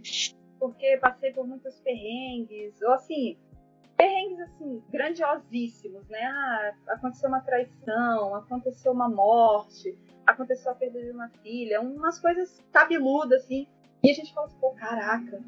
[0.60, 3.38] porque passei por muitos perrengues, ou assim,
[3.98, 6.24] perrengues assim, grandiosíssimos, né?
[6.24, 12.64] Ah, aconteceu uma traição, aconteceu uma morte, aconteceu a perda de uma filha, umas coisas
[12.72, 13.68] cabeludas, assim,
[14.04, 15.42] e a gente fala assim, pô, caraca,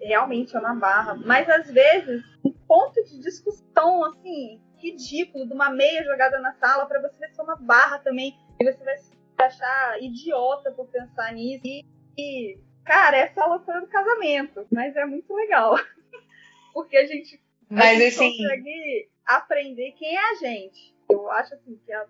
[0.00, 1.14] realmente é uma barra.
[1.14, 6.86] Mas às vezes, um ponto de discussão, assim, ridículo, de uma meia jogada na sala,
[6.86, 11.32] pra você vai ser uma barra também, e você vai se achar idiota por pensar
[11.32, 11.62] nisso.
[11.66, 11.84] E,
[12.16, 15.76] e cara, essa é a loucura do casamento, mas é muito legal.
[16.72, 20.96] Porque a gente, a Mas gente assim, consegue aprender quem é a gente.
[21.10, 22.06] Eu acho assim que a,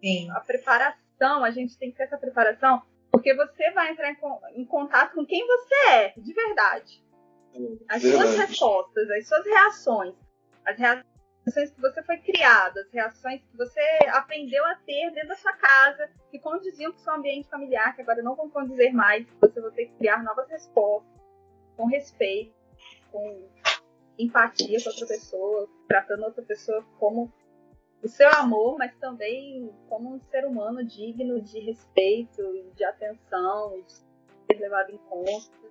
[0.00, 0.30] sim.
[0.30, 4.16] a preparação, a gente tem que ter essa preparação, porque você vai entrar em,
[4.60, 7.02] em contato com quem você é, de verdade.
[7.88, 8.36] As suas Verdade.
[8.36, 10.14] respostas, as suas reações,
[10.64, 15.36] as reações que você foi criado, as reações que você aprendeu a ter dentro da
[15.36, 19.26] sua casa, que condiziam com o seu ambiente familiar, que agora não vão condizer mais,
[19.38, 21.12] você vai ter que criar novas respostas,
[21.76, 22.54] com respeito,
[23.10, 23.48] com
[24.18, 27.32] empatia com outra pessoa, tratando outra pessoa como
[28.02, 32.42] o seu amor, mas também como um ser humano digno de respeito
[32.74, 35.62] de atenção, de ser levado em conta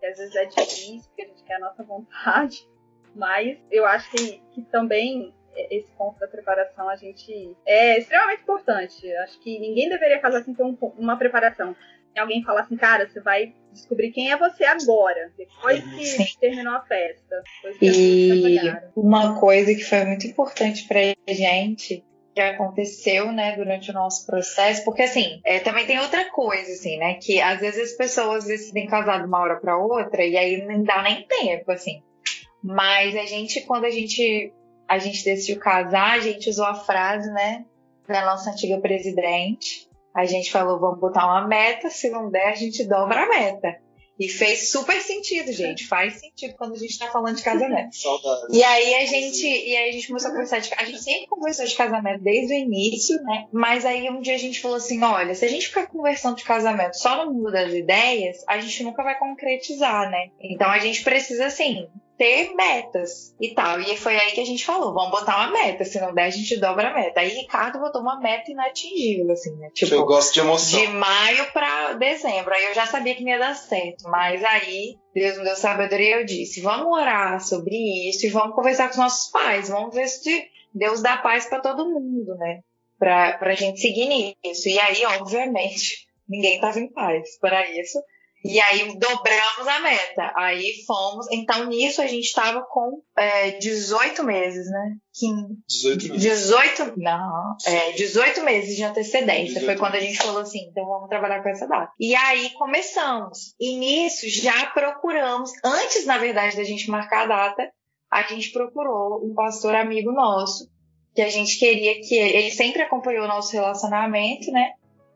[0.00, 2.68] que às vezes é difícil, porque a gente quer a nossa vontade,
[3.14, 5.34] mas eu acho que, que também
[5.70, 9.12] esse ponto da preparação a gente é extremamente importante.
[9.16, 11.74] Acho que ninguém deveria casar sem ter um- uma preparação.
[12.18, 16.24] Alguém falar assim, cara, você vai descobrir quem é você agora, depois que Sim.
[16.40, 17.42] terminou a festa,
[17.80, 22.04] E uma coisa que foi muito importante pra gente
[22.34, 26.96] que aconteceu, né, durante o nosso processo, porque assim, é, também tem outra coisa, assim,
[26.96, 30.64] né, que às vezes as pessoas decidem casar de uma hora pra outra e aí
[30.64, 32.00] não dá nem tempo, assim.
[32.62, 34.52] Mas a gente, quando a gente
[34.88, 37.64] a gente decidiu casar, a gente usou a frase, né,
[38.08, 39.87] da nossa antiga presidente.
[40.18, 43.76] A gente falou, vamos botar uma meta, se não der, a gente dobra a meta.
[44.18, 45.86] E fez super sentido, gente.
[45.86, 47.94] Faz sentido quando a gente tá falando de casamento.
[47.94, 48.56] Saudades.
[48.56, 51.28] E aí a gente, e aí a gente começou a conversar de, a gente sempre
[51.28, 53.46] conversou de casamento desde o início, né?
[53.52, 56.42] Mas aí um dia a gente falou assim, olha, se a gente ficar conversando de
[56.42, 60.30] casamento só no mundo das ideias, a gente nunca vai concretizar, né?
[60.40, 61.86] Então a gente precisa assim
[62.18, 63.80] ter metas e tal.
[63.80, 66.30] E foi aí que a gente falou, vamos botar uma meta, se não der a
[66.30, 67.20] gente dobra a meta.
[67.20, 69.70] Aí Ricardo botou uma meta inatingível assim, né?
[69.72, 70.80] Tipo, eu gosto de emoção.
[70.80, 72.52] de maio pra dezembro.
[72.52, 74.08] Aí eu já sabia que não ia dar certo.
[74.08, 77.76] Mas aí, Deus me deu sabedoria e eu disse: vamos orar sobre
[78.10, 79.68] isso e vamos conversar com os nossos pais.
[79.68, 82.60] Vamos ver se Deus dá paz pra todo mundo, né?
[82.98, 84.68] Pra, pra gente seguir nisso.
[84.68, 87.98] E aí, obviamente, ninguém tava em paz para isso.
[88.44, 90.32] E aí dobramos a meta.
[90.36, 91.26] Aí fomos.
[91.30, 94.96] Então nisso a gente tava com é, 18 meses, né?
[95.14, 95.56] 15.
[95.68, 96.22] 18 meses.
[96.22, 99.60] 18, não, é, 18 meses de antecedência.
[99.60, 101.92] 18 Foi quando a gente falou assim, então vamos trabalhar com essa data.
[101.98, 103.54] E aí começamos.
[103.58, 107.70] E nisso já procuramos, antes, na verdade, da gente marcar a data,
[108.10, 110.70] a gente procurou um pastor amigo nosso,
[111.14, 114.72] que a gente queria que ele, ele sempre acompanhou o nosso relacionamento, né?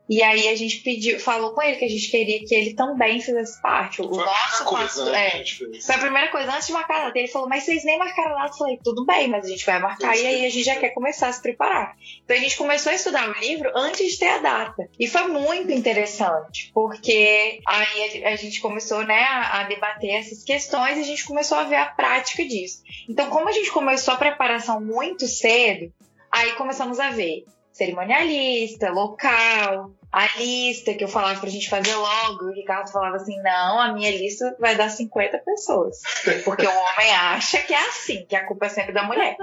[0.09, 3.21] E aí a gente pediu, falou com ele que a gente queria que ele também
[3.21, 4.01] fizesse parte.
[4.01, 5.41] O Foi nosso pastor, né?
[5.41, 5.43] é,
[5.81, 7.19] foi a primeira coisa, antes de marcar a data.
[7.19, 8.53] Ele falou, mas vocês nem marcaram a data.
[8.53, 10.89] Eu falei, tudo bem, mas a gente vai marcar e aí a gente já quer
[10.89, 11.95] começar a se preparar.
[12.23, 14.89] Então a gente começou a estudar o livro antes de ter a data.
[14.99, 20.97] E foi muito interessante, porque aí a, gente começou né, a, a debater essas questões
[20.97, 22.83] e a gente começou a ver a prática disso.
[23.09, 25.93] Então, como a gente começou a preparação muito cedo,
[26.29, 32.45] aí começamos a ver cerimonialista, local, a lista que eu falava pra gente fazer logo.
[32.45, 35.99] O Ricardo falava assim: não, a minha lista vai dar 50 pessoas.
[36.45, 39.35] Porque o homem acha que é assim, que a culpa é sempre da mulher.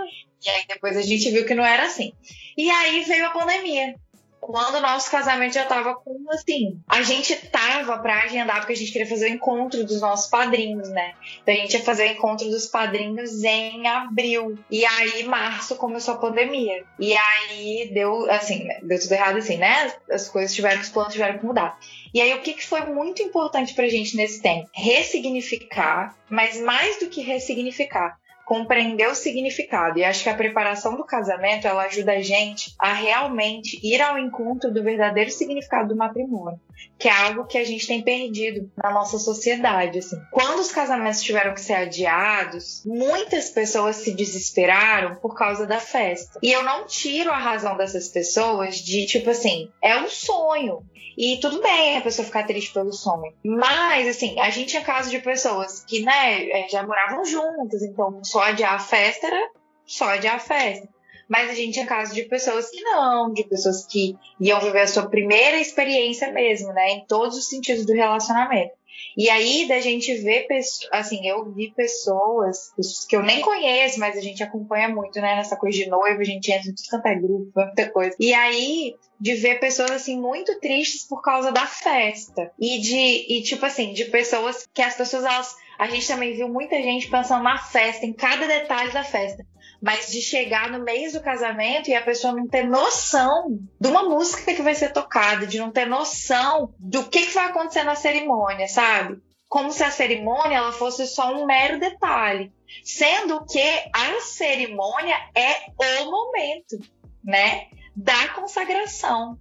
[0.42, 2.12] E aí depois a gente viu que não era assim.
[2.56, 3.94] E aí veio a pandemia.
[4.40, 8.76] Quando o nosso casamento já tava com, assim, a gente tava pra agendar, porque a
[8.76, 11.12] gente queria fazer o encontro dos nossos padrinhos, né?
[11.42, 14.58] Então a gente ia fazer o encontro dos padrinhos em abril.
[14.70, 16.84] E aí, março, começou a pandemia.
[16.98, 19.92] E aí deu, assim, deu tudo errado, assim, né?
[20.10, 21.78] As coisas tiveram, os planos tiveram que mudar.
[22.12, 24.68] E aí, o que, que foi muito importante pra gente nesse tempo?
[24.74, 28.18] Ressignificar, mas mais do que ressignificar,
[28.50, 30.00] compreender o significado.
[30.00, 34.18] E acho que a preparação do casamento ela ajuda a gente a realmente ir ao
[34.18, 36.58] encontro do verdadeiro significado do matrimônio,
[36.98, 40.00] que é algo que a gente tem perdido na nossa sociedade.
[40.00, 40.20] Assim.
[40.32, 46.40] Quando os casamentos tiveram que ser adiados, muitas pessoas se desesperaram por causa da festa.
[46.42, 50.82] E eu não tiro a razão dessas pessoas de tipo assim, é um sonho.
[51.22, 53.30] E tudo bem a pessoa ficar triste pelo sonho.
[53.44, 58.24] Mas, assim, a gente tinha casos de pessoas que, né, é, já moravam juntas, então
[58.24, 59.50] só adiar a festa era
[59.84, 60.88] só adiar a festa.
[61.28, 64.86] Mas a gente tinha casos de pessoas que não, de pessoas que iam viver a
[64.86, 68.72] sua primeira experiência mesmo, né, em todos os sentidos do relacionamento.
[69.16, 70.46] E aí da gente ver,
[70.92, 75.36] assim, eu vi pessoas, pessoas que eu nem conheço, mas a gente acompanha muito, né,
[75.36, 78.16] nessa coisa de noivo, a gente entra em tudo quanto é grupo, muita coisa.
[78.18, 83.42] E aí de ver pessoas assim muito tristes por causa da festa e de e
[83.42, 87.42] tipo assim de pessoas que as pessoas elas a gente também viu muita gente pensando
[87.42, 89.44] na festa em cada detalhe da festa
[89.80, 94.02] mas de chegar no mês do casamento e a pessoa não ter noção de uma
[94.02, 97.94] música que vai ser tocada, de não ter noção do que, que vai acontecer na
[97.94, 99.20] cerimônia, sabe?
[99.48, 102.52] Como se a cerimônia ela fosse só um mero detalhe,
[102.84, 103.60] sendo que
[103.92, 106.78] a cerimônia é o momento,
[107.24, 109.38] né, da consagração.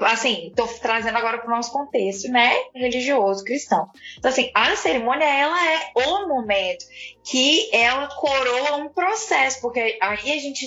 [0.00, 3.88] Assim, estou trazendo agora para o nosso contexto, né, religioso, cristão.
[4.16, 6.84] Então, assim, a cerimônia, ela é o momento
[7.24, 10.66] que ela coroa um processo, porque aí a gente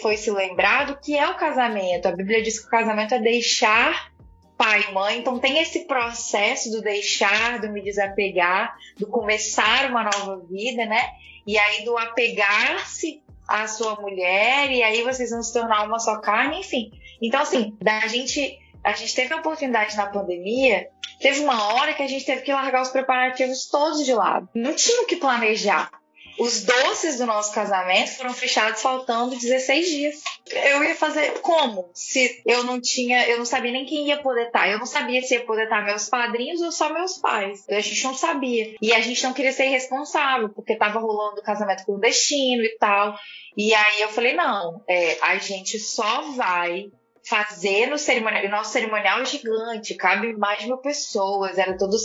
[0.00, 2.08] foi se lembrar do que é o casamento.
[2.08, 4.10] A Bíblia diz que o casamento é deixar
[4.56, 10.04] pai e mãe, então tem esse processo do deixar, do me desapegar, do começar uma
[10.04, 11.02] nova vida, né?
[11.46, 16.20] E aí do apegar-se à sua mulher, e aí vocês vão se tornar uma só
[16.20, 16.92] carne, enfim.
[17.22, 20.88] Então, assim, da gente, a gente teve a oportunidade na pandemia,
[21.20, 24.48] teve uma hora que a gente teve que largar os preparativos todos de lado.
[24.54, 25.90] Não tinha o que planejar.
[26.38, 30.22] Os doces do nosso casamento foram fechados faltando 16 dias.
[30.50, 31.90] Eu ia fazer como?
[31.94, 34.68] Se eu não tinha, eu não sabia nem quem ia poder estar.
[34.68, 37.68] Eu não sabia se ia poder estar meus padrinhos ou só meus pais.
[37.68, 38.74] A gente não sabia.
[38.80, 43.14] E a gente não queria ser irresponsável, porque tava rolando o casamento clandestino e tal.
[43.56, 46.90] E aí eu falei, não, é, a gente só vai
[47.32, 48.44] fazer no cerimonial.
[48.44, 51.96] O nosso cerimonial é gigante, cabe mais de mil pessoas, era todo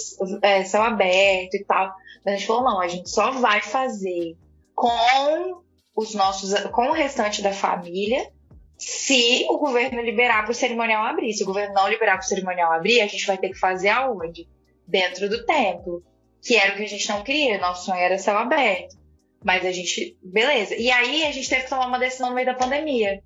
[0.42, 1.94] é, céu aberto e tal.
[2.24, 4.38] Mas a gente falou, não, a gente só vai fazer
[4.74, 5.62] com
[5.94, 8.32] os nossos, com o restante da família,
[8.78, 11.34] se o governo liberar para o cerimonial abrir.
[11.34, 13.90] Se o governo não liberar para o cerimonial abrir, a gente vai ter que fazer
[13.90, 14.48] aonde?
[14.88, 16.04] Dentro do templo.
[16.42, 17.58] Que era o que a gente não queria.
[17.58, 18.96] Nosso sonho era céu aberto.
[19.44, 20.16] Mas a gente.
[20.24, 20.76] Beleza.
[20.76, 23.22] E aí a gente teve que tomar uma decisão no meio da pandemia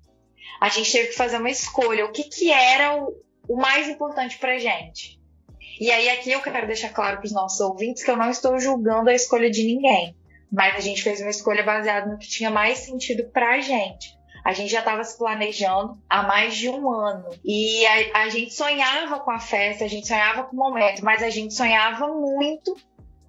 [0.60, 2.06] a gente teve que fazer uma escolha.
[2.06, 3.14] O que, que era o,
[3.48, 5.20] o mais importante pra gente?
[5.80, 8.58] E aí aqui eu quero deixar claro para os nossos ouvintes que eu não estou
[8.58, 10.14] julgando a escolha de ninguém,
[10.50, 14.16] mas a gente fez uma escolha baseada no que tinha mais sentido para a gente.
[14.44, 18.52] A gente já estava se planejando há mais de um ano e a, a, gente
[18.52, 22.76] sonhava com a festa, a gente sonhava com o momento, mas a gente sonhava muito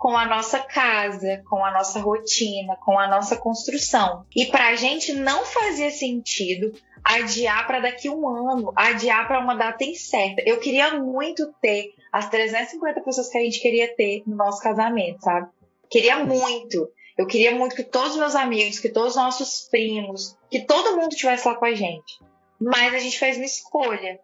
[0.04, 4.26] com a nossa casa, com a nossa rotina, com a nossa construção.
[4.36, 9.56] E para a gente não fazia sentido adiar para daqui um ano, adiar para uma
[9.56, 10.44] data incerta.
[10.46, 15.22] Eu queria muito ter as 350 pessoas que a gente queria ter no nosso casamento,
[15.22, 15.48] sabe?
[15.90, 16.86] Queria muito.
[17.18, 20.98] Eu queria muito que todos os meus amigos, que todos os nossos primos, que todo
[20.98, 22.20] mundo estivesse lá com a gente.
[22.60, 24.20] Mas a gente fez uma escolha.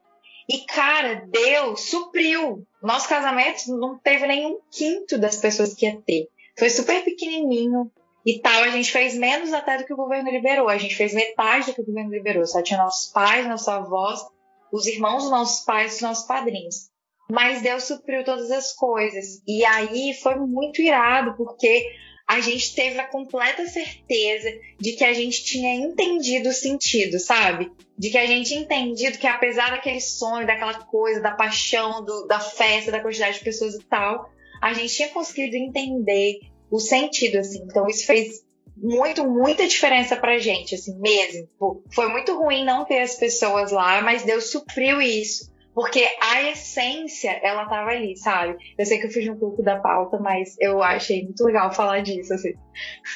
[0.49, 2.65] E, cara, Deus supriu.
[2.81, 6.27] Nosso casamento não teve nenhum quinto das pessoas que ia ter.
[6.57, 7.91] Foi super pequenininho
[8.25, 10.67] e tal, a gente fez menos até do que o governo liberou.
[10.67, 12.45] A gente fez metade do que o governo liberou.
[12.47, 14.25] Só tinha nossos pais, nossos avós,
[14.71, 16.89] os irmãos dos nossos pais, os nossos padrinhos.
[17.31, 19.43] Mas Deus supriu todas as coisas.
[19.47, 21.85] E aí foi muito irado, porque
[22.30, 27.72] a gente teve a completa certeza de que a gente tinha entendido o sentido, sabe?
[27.98, 32.39] De que a gente entendido que apesar daquele sonho, daquela coisa, da paixão, do, da
[32.39, 34.30] festa, da quantidade de pessoas e tal,
[34.62, 37.63] a gente tinha conseguido entender o sentido, assim.
[37.63, 38.46] Então isso fez
[38.78, 41.50] muito, muita diferença pra gente, assim, mesmo.
[41.92, 45.48] Foi muito ruim não ter as pessoas lá, mas Deus supriu isso.
[45.80, 48.58] Porque a essência, ela tava ali, sabe?
[48.78, 52.02] Eu sei que eu fugi um pouco da pauta, mas eu achei muito legal falar
[52.02, 52.52] disso, assim.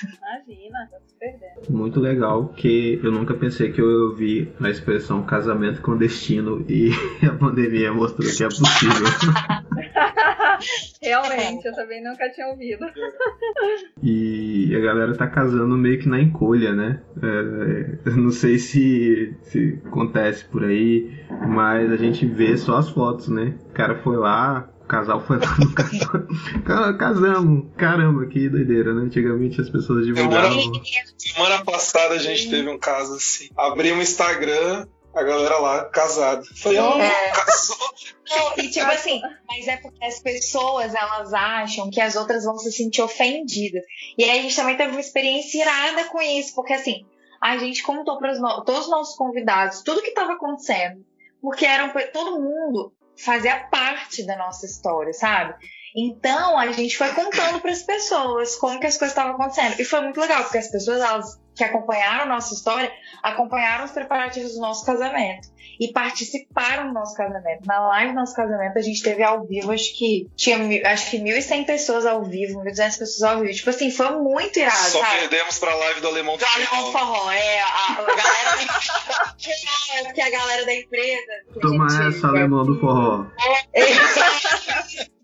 [0.01, 1.77] Imagina, tá se perdendo.
[1.77, 6.91] Muito legal, que eu nunca pensei que eu ia ouvir a expressão casamento clandestino e
[7.27, 9.07] a pandemia mostrou que é possível.
[11.01, 12.85] Realmente, eu também nunca tinha ouvido.
[14.01, 17.01] E a galera tá casando meio que na encolha, né?
[17.21, 21.11] É, eu não sei se, se acontece por aí,
[21.47, 23.57] mas a gente vê só as fotos, né?
[23.69, 26.97] O cara foi lá, o casal foi lá no casal.
[26.97, 27.65] Casamos.
[27.77, 29.03] Caramba, que doideira, né?
[29.03, 30.59] Antigamente as pessoas divulgavam.
[31.17, 33.49] Semana passada a gente teve um caso assim.
[33.57, 36.43] Abri um Instagram, a galera lá casada.
[36.55, 37.31] Falei, ó, É.
[37.31, 37.77] casou.
[38.29, 42.57] Não, e tipo assim, mas é porque as pessoas elas acham que as outras vão
[42.57, 43.83] se sentir ofendidas.
[44.17, 47.05] E aí a gente também teve uma experiência irada com isso, porque assim,
[47.39, 48.33] a gente contou para
[48.63, 51.05] todos os nossos convidados tudo que estava acontecendo,
[51.43, 55.53] porque eram todo mundo fazia parte da nossa história, sabe?
[55.93, 59.77] Então a gente foi contando para as pessoas como que as coisas estavam acontecendo.
[59.77, 62.91] E foi muito legal, porque as pessoas elas, que acompanharam a nossa história
[63.21, 65.47] acompanharam os preparativos do nosso casamento
[65.79, 67.65] e participaram do nosso casamento.
[67.65, 70.57] Na live do nosso casamento, a gente teve ao vivo, acho que tinha
[70.91, 73.53] acho que 1.100 pessoas ao vivo, 1.200 pessoas ao vivo.
[73.53, 75.19] Tipo assim, foi muito irado, Só sabe?
[75.21, 78.57] perdemos pra live do Alemão Do Alemão Forró, é, a, a galera.
[79.95, 81.21] é porque a galera da empresa.
[81.53, 83.25] que Toma gente- essa, alemão do forró.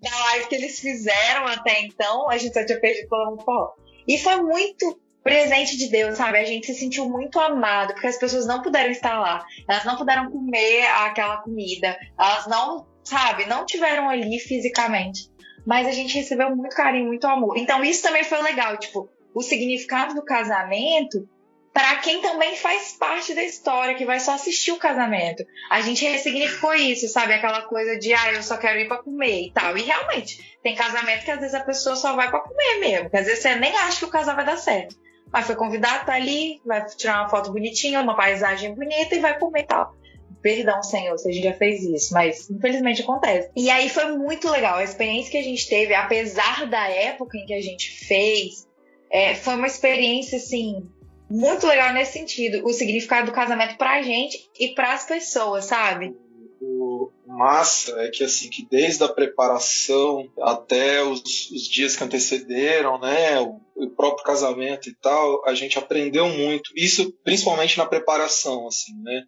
[0.02, 3.74] da live que eles fizeram até então, a gente só tinha perdido pelo Alemão Forró.
[4.08, 5.00] E foi muito
[5.30, 6.38] presente de Deus, sabe?
[6.38, 9.46] A gente se sentiu muito amado, porque as pessoas não puderam estar lá.
[9.68, 11.98] Elas não puderam comer aquela comida.
[12.18, 15.30] Elas não, sabe, não tiveram ali fisicamente.
[15.66, 17.58] Mas a gente recebeu muito carinho, muito amor.
[17.58, 21.28] Então isso também foi legal, tipo, o significado do casamento
[21.74, 25.46] para quem também faz parte da história, que vai só assistir o casamento.
[25.70, 27.34] A gente ressignificou isso, sabe?
[27.34, 29.78] Aquela coisa de, ah, eu só quero ir para comer e tal.
[29.78, 33.10] E realmente, tem casamento que às vezes a pessoa só vai para comer mesmo.
[33.10, 34.96] Que às vezes você nem acha que o casal vai dar certo.
[35.32, 39.38] Mas foi convidado, tá ali, vai tirar uma foto bonitinha, uma paisagem bonita e vai
[39.38, 39.94] comer e tal.
[40.42, 43.52] Perdão, Senhor, se a gente já fez isso, mas infelizmente acontece.
[43.56, 44.78] E aí foi muito legal.
[44.78, 48.68] A experiência que a gente teve, apesar da época em que a gente fez,
[49.12, 50.88] é, foi uma experiência, assim,
[51.30, 52.66] muito legal nesse sentido.
[52.66, 56.16] O significado do casamento pra gente e pras pessoas, sabe?
[56.62, 62.99] O massa é que assim que desde a preparação até os, os dias que antecederam,
[62.99, 66.72] né, o, o próprio casamento e tal, a gente aprendeu muito.
[66.76, 69.24] Isso principalmente na preparação, assim, né,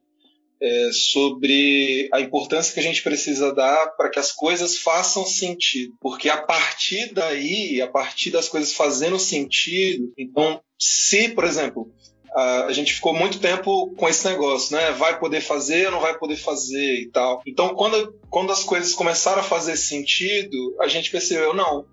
[0.61, 5.95] é, sobre a importância que a gente precisa dar para que as coisas façam sentido,
[5.99, 11.91] porque a partir daí, a partir das coisas fazendo sentido, então se, por exemplo,
[12.33, 14.91] a gente ficou muito tempo com esse negócio, né?
[14.91, 17.41] Vai poder fazer ou não vai poder fazer e tal.
[17.45, 21.85] Então, quando, quando as coisas começaram a fazer sentido, a gente percebeu, não,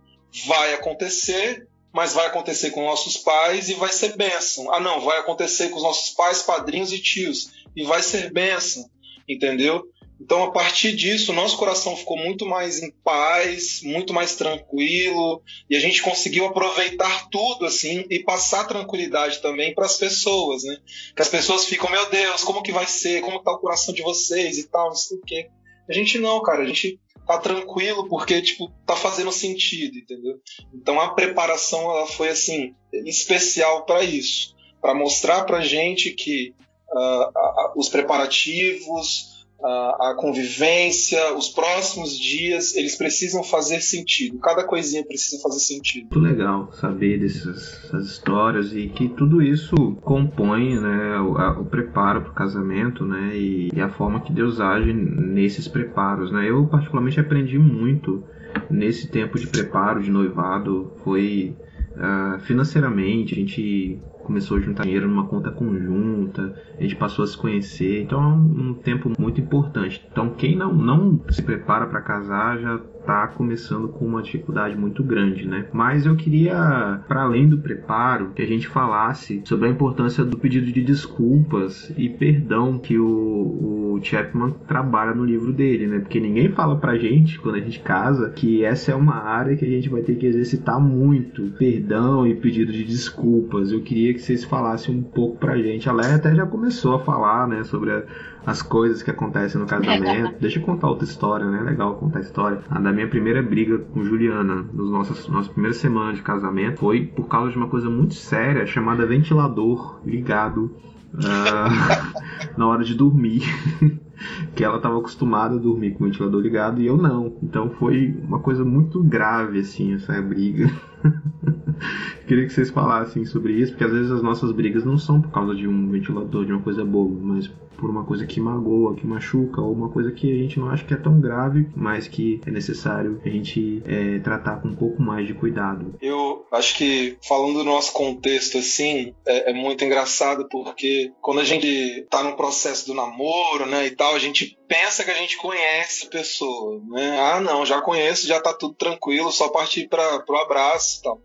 [0.46, 4.72] vai acontecer, mas vai acontecer com nossos pais e vai ser bênção.
[4.72, 8.88] Ah, não, vai acontecer com os nossos pais, padrinhos e tios e vai ser bênção,
[9.28, 9.84] entendeu?
[10.20, 15.40] Então, a partir disso, nosso coração ficou muito mais em paz, muito mais tranquilo,
[15.70, 20.76] e a gente conseguiu aproveitar tudo assim e passar tranquilidade também para as pessoas, né?
[21.14, 23.20] Que as pessoas ficam, meu Deus, como que vai ser?
[23.22, 25.48] Como tá o coração de vocês e tal, não sei o quê.
[25.88, 30.34] A gente não, cara, a gente tá tranquilo porque tipo tá fazendo sentido, entendeu?
[30.74, 32.74] Então a preparação ela foi assim
[33.06, 36.54] especial para isso, para mostrar pra gente que
[36.90, 44.38] a- a- os preparativos a, convivência, os próximos dias, eles precisam fazer sentido.
[44.38, 46.02] Cada coisinha precisa fazer sentido.
[46.12, 52.22] Muito legal saber dessas, histórias e que tudo isso compõe né, o, a- o preparo
[52.22, 56.30] para o casamento né, e, e a forma que Deus age nesses preparos.
[56.30, 56.48] Né?
[56.50, 58.22] Eu, particularmente, aprendi muito
[58.70, 60.92] nesse tempo de preparo, de noivado.
[61.04, 61.54] Foi
[61.96, 63.98] ah, financeiramente, a gente
[64.28, 68.26] começou a juntar dinheiro numa conta conjunta, a gente passou a se conhecer, então é
[68.26, 70.06] um, um tempo muito importante.
[70.12, 72.78] Então quem não, não se prepara para casar já
[73.08, 75.66] está começando com uma dificuldade muito grande, né?
[75.72, 80.36] Mas eu queria, para além do preparo, que a gente falasse sobre a importância do
[80.36, 86.00] pedido de desculpas e perdão que o, o Chapman trabalha no livro dele, né?
[86.00, 89.64] Porque ninguém fala pra gente, quando a gente casa, que essa é uma área que
[89.64, 93.72] a gente vai ter que exercitar muito, perdão e pedido de desculpas.
[93.72, 95.88] Eu queria que vocês falassem um pouco pra gente.
[95.88, 98.02] A Leia até já começou a falar, né, sobre a,
[98.48, 100.40] as coisas que acontecem no casamento.
[100.40, 101.60] Deixa eu contar outra história, né?
[101.60, 102.60] Legal contar a história.
[102.70, 107.04] A da minha primeira briga com Juliana, nos nossos nossa primeira semana de casamento, foi
[107.04, 110.74] por causa de uma coisa muito séria chamada ventilador ligado
[111.22, 112.10] ah,
[112.56, 113.42] na hora de dormir.
[114.56, 117.36] que ela estava acostumada a dormir com o ventilador ligado e eu não.
[117.42, 120.70] Então foi uma coisa muito grave, assim, essa briga.
[122.26, 125.30] Queria que vocês falassem sobre isso, porque às vezes as nossas brigas não são por
[125.30, 129.06] causa de um ventilador, de uma coisa boa, mas por uma coisa que magoa, que
[129.06, 132.40] machuca, ou uma coisa que a gente não acha que é tão grave, mas que
[132.44, 135.94] é necessário a gente é, tratar com um pouco mais de cuidado.
[136.02, 141.44] Eu acho que, falando do nosso contexto assim, é, é muito engraçado porque quando a
[141.44, 145.36] gente tá no processo do namoro, né, e tal, a gente pensa que a gente
[145.38, 147.18] conhece a pessoa, né?
[147.18, 151.22] Ah, não, já conheço, já tá tudo tranquilo, só partir para pro abraço e tal.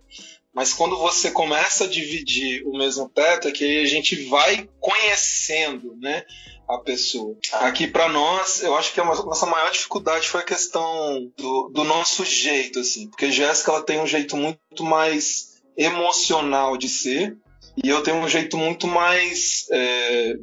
[0.53, 5.95] Mas quando você começa a dividir o mesmo teto, é que a gente vai conhecendo,
[5.99, 6.23] né,
[6.69, 7.35] a pessoa.
[7.53, 11.83] Aqui para nós, eu acho que a nossa maior dificuldade foi a questão do, do
[11.83, 17.35] nosso jeito, assim, porque Jéssica ela tem um jeito muito mais emocional de ser
[17.83, 20.35] e eu tenho um jeito muito mais é,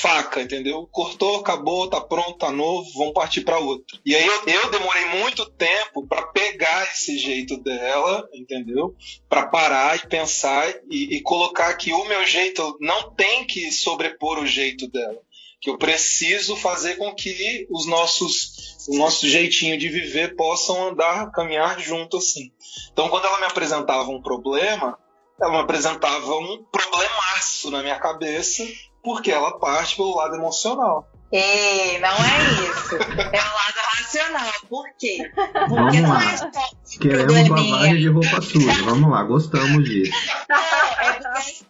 [0.00, 0.86] faca, entendeu?
[0.90, 3.98] Cortou, acabou, tá pronto, tá novo, vamos partir para outro.
[4.04, 8.94] E aí eu, eu demorei muito tempo para pegar esse jeito dela, entendeu?
[9.28, 14.38] Para parar e pensar e, e colocar que o meu jeito não tem que sobrepor
[14.38, 15.20] o jeito dela
[15.58, 21.32] que eu preciso fazer com que os nossos o nosso jeitinho de viver possam andar,
[21.32, 22.52] caminhar junto assim.
[22.92, 24.96] Então, quando ela me apresentava um problema,
[25.40, 28.64] ela me apresentava um problemaço na minha cabeça
[29.06, 31.08] porque ela parte pelo lado emocional.
[31.30, 32.96] Ei, não é isso.
[32.96, 34.52] É o lado racional.
[34.68, 35.30] Por quê?
[35.32, 36.32] Porque Vamos não lá.
[36.32, 38.82] é só um Queremos lavagem de roupa suja.
[38.82, 40.12] Vamos lá, gostamos disso.
[40.48, 41.64] Não, é porque assim,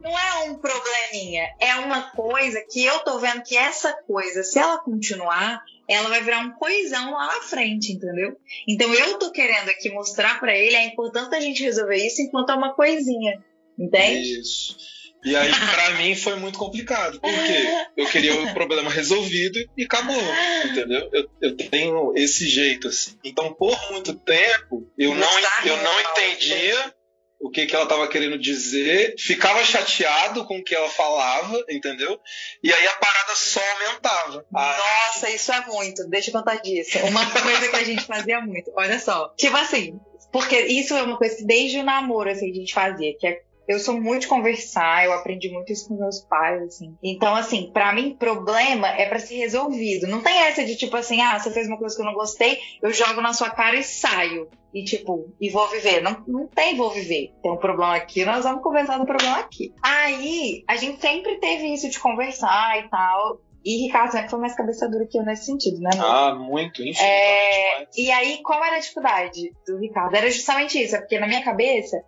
[0.00, 1.54] não é um probleminha.
[1.60, 6.22] É uma coisa que eu tô vendo que essa coisa, se ela continuar, ela vai
[6.22, 8.38] virar um coisão lá na frente, entendeu?
[8.66, 12.52] Então eu tô querendo aqui mostrar pra ele a importância da gente resolver isso enquanto
[12.52, 13.38] é uma coisinha.
[13.78, 14.40] Entende?
[14.40, 14.99] Isso.
[15.24, 20.22] E aí, pra mim, foi muito complicado, porque eu queria o problema resolvido e acabou,
[20.64, 21.08] entendeu?
[21.12, 23.18] Eu, eu tenho esse jeito, assim.
[23.24, 26.94] Então, por muito tempo, eu não, eu não real, entendia
[27.40, 32.20] o que, que ela estava querendo dizer, ficava chateado com o que ela falava, entendeu?
[32.62, 34.44] E aí a parada só aumentava.
[34.54, 34.76] Ah,
[35.08, 36.06] Nossa, isso é muito.
[36.08, 36.98] Deixa eu contar disso.
[36.98, 38.70] Uma coisa que a gente fazia muito.
[38.76, 39.32] Olha só.
[39.38, 39.98] Tipo assim,
[40.30, 43.40] porque isso é uma coisa que desde o namoro assim, a gente fazia, que é
[43.70, 46.96] eu sou muito de conversar, eu aprendi muito isso com meus pais, assim.
[47.00, 50.08] Então, assim, pra mim, problema é pra ser resolvido.
[50.08, 52.58] Não tem essa de tipo assim, ah, você fez uma coisa que eu não gostei,
[52.82, 54.48] eu jogo na sua cara e saio.
[54.74, 56.00] E tipo, e vou viver.
[56.02, 57.32] Não, não tem vou viver.
[57.40, 59.72] Tem um problema aqui, nós vamos conversar do problema aqui.
[59.80, 63.40] Aí, a gente sempre teve isso de conversar e tal.
[63.64, 65.90] E Ricardo sempre foi mais cabeça dura que eu nesse sentido, né?
[65.92, 66.06] amor?
[66.06, 67.02] ah, muito, enfim.
[67.02, 70.16] É, e aí, qual era a dificuldade do Ricardo?
[70.16, 72.02] Era justamente isso, é porque na minha cabeça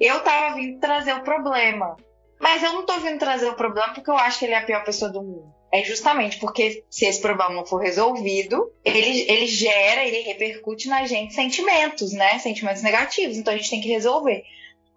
[0.00, 1.96] eu tava vindo trazer o problema.
[2.40, 4.64] Mas eu não tô vindo trazer o problema porque eu acho que ele é a
[4.64, 5.54] pior pessoa do mundo.
[5.72, 11.06] É justamente porque se esse problema não for resolvido, ele, ele gera, ele repercute na
[11.06, 12.38] gente sentimentos, né?
[12.38, 13.36] Sentimentos negativos.
[13.36, 14.42] Então a gente tem que resolver.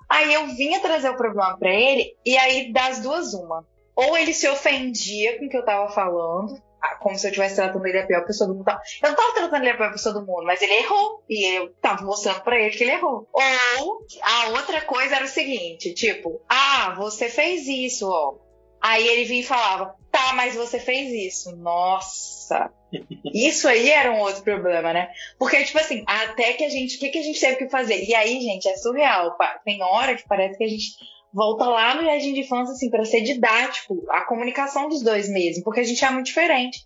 [0.10, 3.64] Aí eu vinha trazer o problema pra ele, e aí das duas, uma.
[3.96, 6.60] Ou ele se ofendia com o que eu tava falando,
[7.00, 8.70] como se eu estivesse tratando ele a pior pessoa do mundo.
[9.02, 11.24] Eu não tava tratando ele a pior pessoa do mundo, mas ele errou.
[11.30, 13.28] E eu tava mostrando pra ele que ele errou.
[13.32, 18.38] Ou a outra coisa era o seguinte: tipo, ah, você fez isso, ó.
[18.82, 21.56] Aí ele vinha e falava, tá, mas você fez isso.
[21.58, 22.72] Nossa.
[23.34, 25.12] Isso aí era um outro problema, né?
[25.38, 26.98] Porque, tipo assim, até que a gente.
[26.98, 28.04] O que, que a gente teve que fazer?
[28.04, 29.38] E aí, gente, é surreal.
[29.64, 30.96] Tem hora que parece que a gente
[31.34, 35.64] volta lá no jardim de infância, assim, pra ser didático, a comunicação dos dois mesmo,
[35.64, 36.80] porque a gente é muito diferente.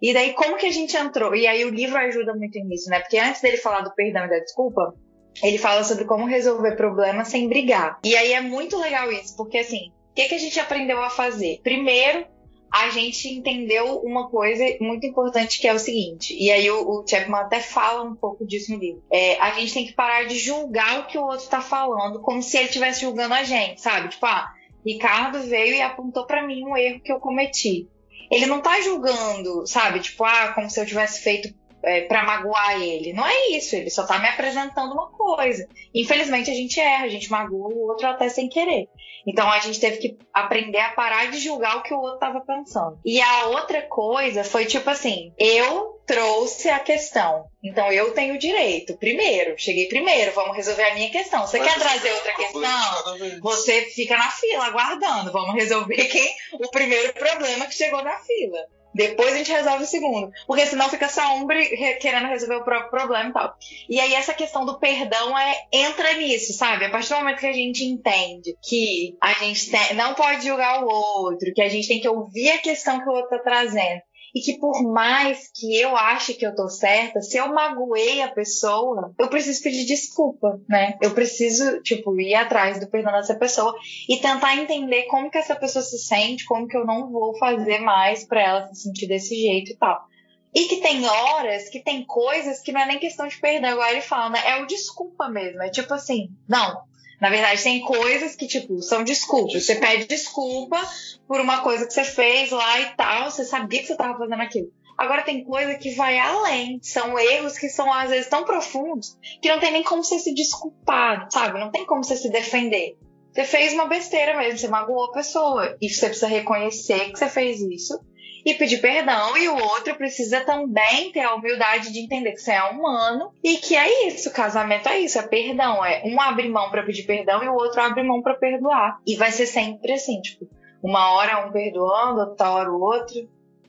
[0.00, 1.34] E daí, como que a gente entrou?
[1.34, 3.00] E aí, o livro ajuda muito nisso, né?
[3.00, 4.94] Porque antes dele falar do perdão e da desculpa,
[5.42, 7.98] ele fala sobre como resolver problemas sem brigar.
[8.04, 11.10] E aí é muito legal isso, porque assim, o que, que a gente aprendeu a
[11.10, 11.60] fazer?
[11.62, 12.26] Primeiro,
[12.72, 17.04] a gente entendeu uma coisa muito importante que é o seguinte, e aí o, o
[17.06, 19.02] Chapman até fala um pouco disso no livro.
[19.10, 22.42] É, a gente tem que parar de julgar o que o outro tá falando, como
[22.42, 24.08] se ele estivesse julgando a gente, sabe?
[24.08, 24.52] Tipo, ah,
[24.84, 27.88] Ricardo veio e apontou pra mim um erro que eu cometi.
[28.30, 30.00] Ele não tá julgando, sabe?
[30.00, 33.12] Tipo, ah, como se eu tivesse feito é, para magoar ele.
[33.12, 35.66] Não é isso, ele só tá me apresentando uma coisa.
[35.94, 38.88] Infelizmente a gente erra, a gente magoa o outro até sem querer.
[39.28, 42.40] Então a gente teve que aprender a parar de julgar o que o outro tava
[42.40, 42.98] pensando.
[43.04, 47.44] E a outra coisa foi tipo assim: eu trouxe a questão.
[47.62, 48.96] Então eu tenho o direito.
[48.96, 51.46] Primeiro, cheguei primeiro, vamos resolver a minha questão.
[51.46, 53.40] Você quer trazer outra questão?
[53.42, 55.30] Você fica na fila aguardando.
[55.30, 58.66] Vamos resolver quem o primeiro problema que chegou na fila.
[58.94, 60.30] Depois a gente resolve o segundo.
[60.46, 63.54] Porque senão fica só um bri- re- querendo resolver o próprio problema e tal.
[63.88, 66.84] E aí essa questão do perdão é entra nisso, sabe?
[66.84, 70.82] A partir do momento que a gente entende que a gente tem- não pode julgar
[70.82, 74.00] o outro, que a gente tem que ouvir a questão que o outro tá trazendo.
[74.38, 78.28] E que por mais que eu ache que eu tô certa, se eu magoei a
[78.28, 80.96] pessoa, eu preciso pedir desculpa, né?
[81.02, 83.74] Eu preciso, tipo, ir atrás do perdão dessa pessoa
[84.08, 87.80] e tentar entender como que essa pessoa se sente, como que eu não vou fazer
[87.80, 90.06] mais para ela se sentir desse jeito e tal.
[90.54, 93.90] E que tem horas, que tem coisas que não é nem questão de perdão, igual
[93.90, 94.40] ele fala, né?
[94.46, 95.60] É o desculpa mesmo.
[95.62, 96.82] É tipo assim, não,
[97.20, 99.64] na verdade, tem coisas que, tipo, são desculpas.
[99.64, 100.80] Você pede desculpa
[101.26, 104.40] por uma coisa que você fez lá e tal, você sabia que você estava fazendo
[104.40, 104.72] aquilo.
[104.96, 106.80] Agora tem coisa que vai além.
[106.82, 110.34] São erros que são, às vezes, tão profundos que não tem nem como você se
[110.34, 111.60] desculpar, sabe?
[111.60, 112.96] Não tem como você se defender.
[113.32, 115.76] Você fez uma besteira mesmo, você magoou a pessoa.
[115.80, 118.00] E você precisa reconhecer que você fez isso
[118.44, 122.52] e pedir perdão, e o outro precisa também ter a humildade de entender que você
[122.52, 126.70] é humano e que é isso, casamento é isso, é perdão, é um abre mão
[126.70, 128.98] para pedir perdão e o outro abre mão para perdoar.
[129.06, 130.48] E vai ser sempre assim, tipo,
[130.82, 133.28] uma hora um perdoando, outra hora o outro.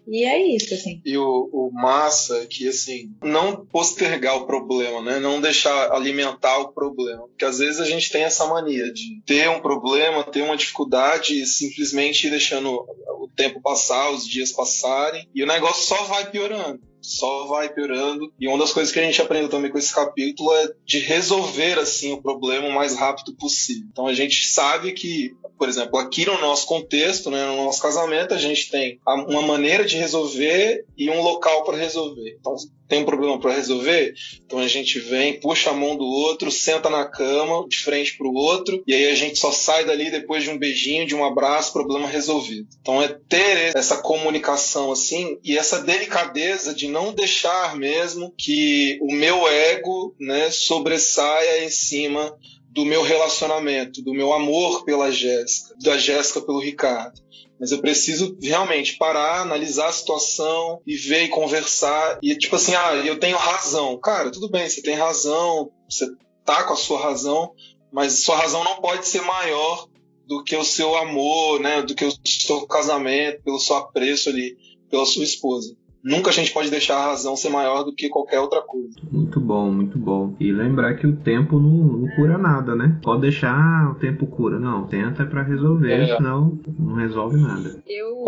[0.09, 1.01] E é isso, assim.
[1.05, 5.19] E o, o massa é que, assim, não postergar o problema, né?
[5.19, 7.27] Não deixar alimentar o problema.
[7.27, 11.39] Porque às vezes a gente tem essa mania de ter um problema, ter uma dificuldade
[11.39, 16.89] e simplesmente deixando o tempo passar, os dias passarem, e o negócio só vai piorando
[17.01, 18.31] só vai piorando.
[18.39, 21.79] E uma das coisas que a gente aprendeu também com esse capítulo é de resolver
[21.79, 23.87] assim o problema o mais rápido possível.
[23.91, 28.33] Então a gente sabe que, por exemplo, aqui no nosso contexto, né, no nosso casamento,
[28.33, 32.37] a gente tem uma maneira de resolver e um local para resolver.
[32.39, 32.55] Então
[32.87, 36.89] tem um problema para resolver, então a gente vem, puxa a mão do outro, senta
[36.89, 40.43] na cama, de frente para o outro, e aí a gente só sai dali depois
[40.43, 42.67] de um beijinho, de um abraço, problema resolvido.
[42.81, 49.13] Então é ter essa comunicação assim e essa delicadeza de não deixar mesmo que o
[49.13, 52.35] meu ego, né, sobressaia em cima
[52.69, 57.19] do meu relacionamento, do meu amor pela Jéssica, da Jéssica pelo Ricardo.
[57.59, 62.19] Mas eu preciso realmente parar, analisar a situação e ver e conversar.
[62.21, 63.97] E tipo assim, ah, eu tenho razão.
[63.97, 66.07] Cara, tudo bem, você tem razão, você
[66.45, 67.51] tá com a sua razão,
[67.91, 69.87] mas sua razão não pode ser maior
[70.25, 71.81] do que o seu amor, né?
[71.81, 74.55] Do que o seu casamento, pelo seu apreço ali
[74.89, 75.75] pela sua esposa.
[76.03, 78.99] Nunca a gente pode deixar a razão ser maior do que qualquer outra coisa.
[79.11, 80.35] Muito bom, muito bom.
[80.39, 82.97] E lembrar que o tempo não, não cura nada, né?
[83.03, 84.57] Pode deixar ah, o tempo cura.
[84.59, 86.15] Não, tenta para resolver, é.
[86.15, 87.83] senão não resolve nada.
[87.85, 88.25] Eu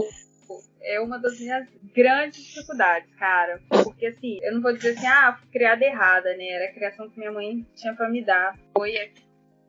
[0.83, 3.61] é uma das minhas grandes dificuldades, cara.
[3.69, 6.49] Porque assim, eu não vou dizer assim, ah, fui criada errada, né?
[6.49, 8.57] Era a criação que minha mãe tinha para me dar.
[8.75, 8.97] Foi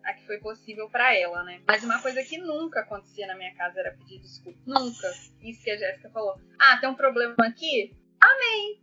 [0.05, 1.61] a que foi possível para ela, né?
[1.67, 4.59] Mas uma coisa que nunca acontecia na minha casa era pedir desculpa.
[4.67, 5.09] Nunca.
[5.41, 6.39] Isso que a Jéssica falou.
[6.59, 7.95] Ah, tem um problema aqui?
[8.21, 8.83] Amém.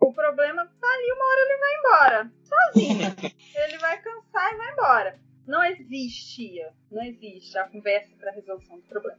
[0.00, 2.32] O problema tá ali, uma hora ele vai embora.
[2.44, 3.32] Sozinho.
[3.64, 5.20] ele vai cansar e vai embora.
[5.46, 9.18] Não existia, não existe a conversa para resolução do problema.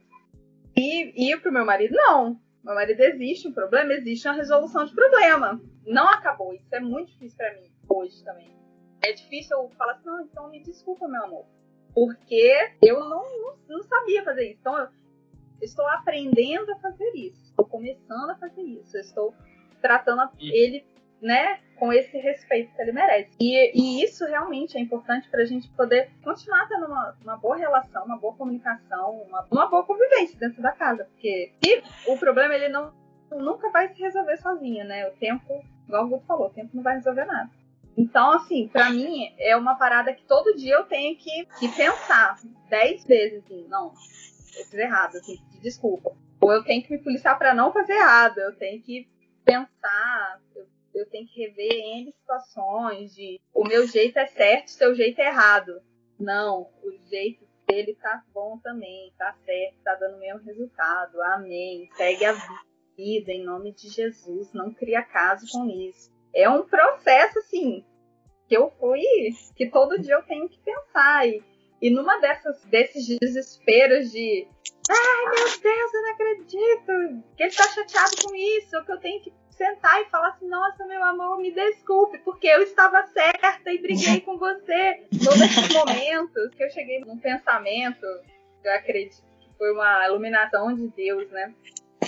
[0.76, 2.40] E, e pro meu marido, não.
[2.62, 5.60] Meu marido existe um problema, existe uma resolução de problema.
[5.84, 6.54] Não acabou.
[6.54, 8.59] Isso é muito difícil para mim hoje também
[9.02, 11.44] é difícil eu falar assim, não, então me desculpa, meu amor.
[11.94, 14.60] Porque eu não, não, não sabia fazer isso.
[14.60, 14.88] Então, eu
[15.60, 17.50] estou aprendendo a fazer isso.
[17.50, 18.96] Estou começando a fazer isso.
[18.96, 19.34] Estou
[19.80, 20.84] tratando ele,
[21.20, 23.30] né, com esse respeito que ele merece.
[23.40, 27.56] E, e isso realmente é importante para a gente poder continuar tendo uma, uma, boa
[27.56, 31.04] relação, uma boa comunicação, uma, uma boa convivência dentro da casa.
[31.04, 31.52] Porque
[32.06, 32.92] o problema, ele não
[33.30, 35.08] nunca vai se resolver sozinho, né?
[35.08, 37.50] O tempo, igual o Guto falou, o tempo não vai resolver nada.
[37.96, 42.38] Então, assim, para mim é uma parada que todo dia eu tenho que, que pensar
[42.68, 43.92] dez vezes, assim, não,
[44.56, 46.16] eu fiz errado, assim, desculpa.
[46.40, 49.08] Ou eu tenho que me policiar para não fazer errado, eu tenho que
[49.44, 54.70] pensar, eu, eu tenho que rever N situações de o meu jeito é certo, o
[54.70, 55.82] seu jeito é errado.
[56.18, 61.20] Não, o jeito dele tá bom também, tá certo, tá dando o mesmo resultado.
[61.22, 61.88] Amém.
[61.96, 62.34] Segue a
[62.96, 67.84] vida em nome de Jesus, não cria caso com isso é um processo, assim,
[68.48, 69.02] que eu fui,
[69.56, 71.26] que todo dia eu tenho que pensar.
[71.26, 71.42] E,
[71.80, 74.46] e numa dessas, desses desesperos de
[74.90, 79.20] ai meu Deus, eu não acredito que ele tá chateado com isso, que eu tenho
[79.22, 83.78] que sentar e falar assim, nossa, meu amor, me desculpe, porque eu estava certa e
[83.78, 85.04] briguei com você.
[85.22, 88.04] Todos esses momentos que eu cheguei num pensamento,
[88.64, 91.54] eu acredito que foi uma iluminação de Deus, né?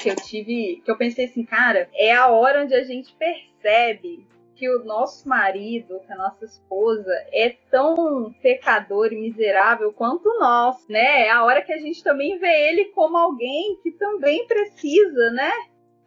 [0.03, 3.51] Que eu tive, que eu pensei assim, cara, é a hora onde a gente percebe
[3.63, 10.29] percebe que o nosso marido, que a nossa esposa, é tão pecador e miserável quanto
[10.39, 11.23] nós, né?
[11.23, 15.51] É a hora que a gente também vê ele como alguém que também precisa, né?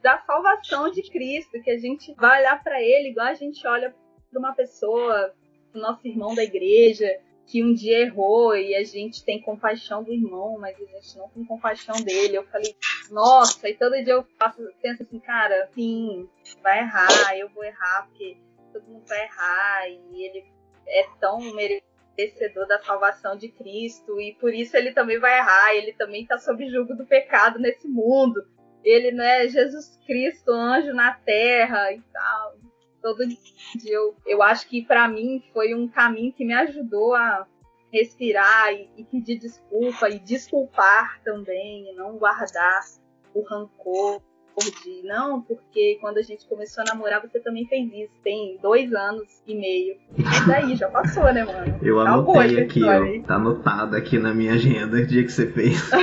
[0.02, 3.94] Da salvação de Cristo, que a gente vai olhar para ele igual a gente olha
[4.30, 5.34] para uma pessoa,
[5.74, 7.10] nosso irmão da igreja,
[7.48, 11.30] que um dia errou e a gente tem compaixão do irmão, mas a gente não
[11.30, 12.38] tem compaixão dele.
[12.38, 12.76] Eu falei,
[13.12, 16.28] nossa, e todo dia eu faço, penso assim, cara, sim,
[16.64, 18.38] vai errar, eu vou errar, porque
[18.74, 20.46] todo mundo vai errar, e ele
[20.88, 25.94] é tão merecedor da salvação de Cristo, e por isso ele também vai errar, ele
[25.94, 28.44] também está sob julgo do pecado nesse mundo.
[28.84, 32.56] Ele não é Jesus Cristo, anjo na terra e tal
[33.06, 33.38] todo dia.
[33.86, 37.46] Eu, eu acho que para mim foi um caminho que me ajudou a
[37.94, 42.82] respirar e, e pedir desculpa e desculpar também, e não guardar
[43.36, 44.24] o rancor
[44.62, 48.14] de não, porque quando a gente começou a namorar, você também fez isso.
[48.24, 49.96] Tem dois anos e meio.
[50.18, 51.80] E daí, já passou, né, mano?
[51.82, 53.22] Eu anotei aqui, ó.
[53.26, 55.90] Tá anotado aqui na minha agenda o dia que você fez.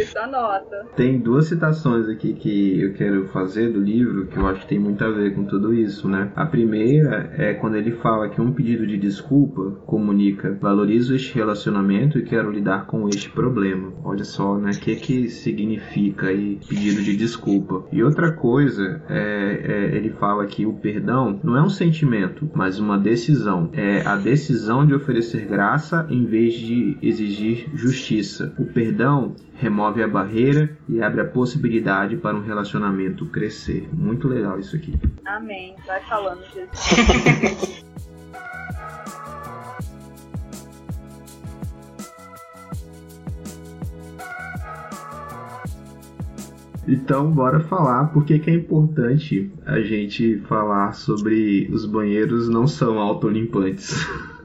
[0.00, 0.86] isso, anota.
[0.96, 4.78] Tem duas citações aqui que eu quero fazer do livro que eu acho que tem
[4.78, 6.32] muito a ver com tudo isso, né?
[6.34, 12.18] A primeira é quando ele fala que um pedido de desculpa comunica valorizo este relacionamento
[12.18, 13.92] e quero lidar com este problema.
[14.04, 14.70] Olha só, né?
[14.70, 17.84] O que que significa aí pedido de desculpa.
[17.92, 22.78] E outra coisa, é, é, ele fala que o perdão não é um sentimento, mas
[22.78, 23.70] uma decisão.
[23.72, 28.54] É a decisão de oferecer graça em vez de exigir justiça.
[28.58, 33.88] O perdão remove a barreira e abre a possibilidade para um relacionamento crescer.
[33.92, 34.94] Muito legal isso aqui.
[35.24, 35.74] Amém.
[35.86, 37.84] Vai falando, Jesus.
[46.88, 52.98] Então, bora falar porque que é importante a gente falar sobre os banheiros não são
[52.98, 53.94] autolimpantes.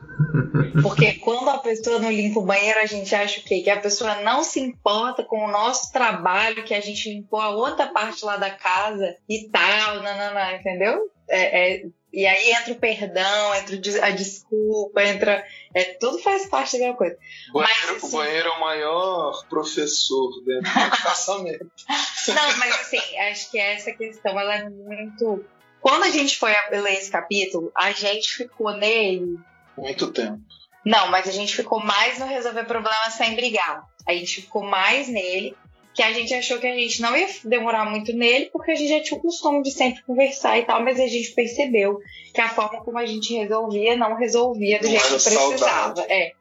[0.83, 3.61] Porque quando a pessoa não limpa o banheiro, a gente acha o quê?
[3.61, 7.49] Que a pessoa não se importa com o nosso trabalho, que a gente limpou a
[7.49, 11.09] outra parte lá da casa e tal, não, não, não, entendeu?
[11.27, 15.43] É, é, e aí entra o perdão, entra a desculpa, entra.
[15.73, 17.17] É, tudo faz parte da mesma coisa.
[17.49, 21.71] O banheiro, mas, assim, o banheiro é o maior professor dentro do casamento.
[22.27, 25.43] Não, mas assim, acho que essa questão ela é muito.
[25.81, 29.39] Quando a gente foi ler esse capítulo, a gente ficou nele.
[29.75, 30.39] Muito tempo.
[30.85, 33.87] Não, mas a gente ficou mais no resolver problemas sem brigar.
[34.07, 35.57] A gente ficou mais nele
[35.93, 38.89] que a gente achou que a gente não ia demorar muito nele, porque a gente
[38.89, 41.99] já tinha o costume de sempre conversar e tal, mas a gente percebeu
[42.33, 46.01] que a forma como a gente resolvia não resolvia do não jeito que precisava.
[46.09, 46.33] É.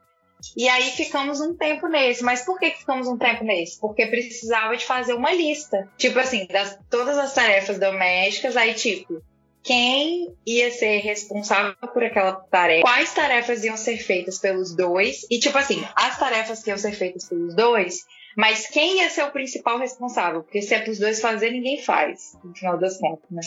[0.57, 2.25] E aí ficamos um tempo nesse.
[2.25, 3.79] Mas por que ficamos um tempo nesse?
[3.79, 5.89] Porque precisava de fazer uma lista.
[5.97, 9.23] Tipo assim, das todas as tarefas domésticas, aí tipo,
[9.63, 15.39] quem ia ser responsável por aquela tarefa, quais tarefas iam ser feitas pelos dois, e
[15.39, 18.05] tipo assim, as tarefas que iam ser feitas pelos dois
[18.37, 20.43] mas quem ia ser o principal responsável?
[20.43, 23.43] Porque se é para os dois fazer, ninguém faz, no final das contas, né?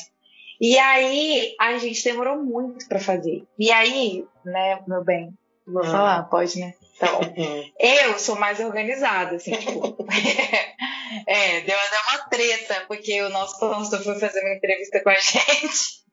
[0.60, 3.44] E aí a gente demorou muito para fazer.
[3.60, 5.34] E aí, né, meu bem,
[5.68, 5.86] vou ah.
[5.86, 6.74] falar, pode, né?
[6.96, 7.20] Então,
[7.80, 9.98] eu sou mais organizada, assim, tipo.
[11.28, 15.16] é, deu até uma treta, porque o nosso pastor foi fazer uma entrevista com a
[15.20, 16.05] gente.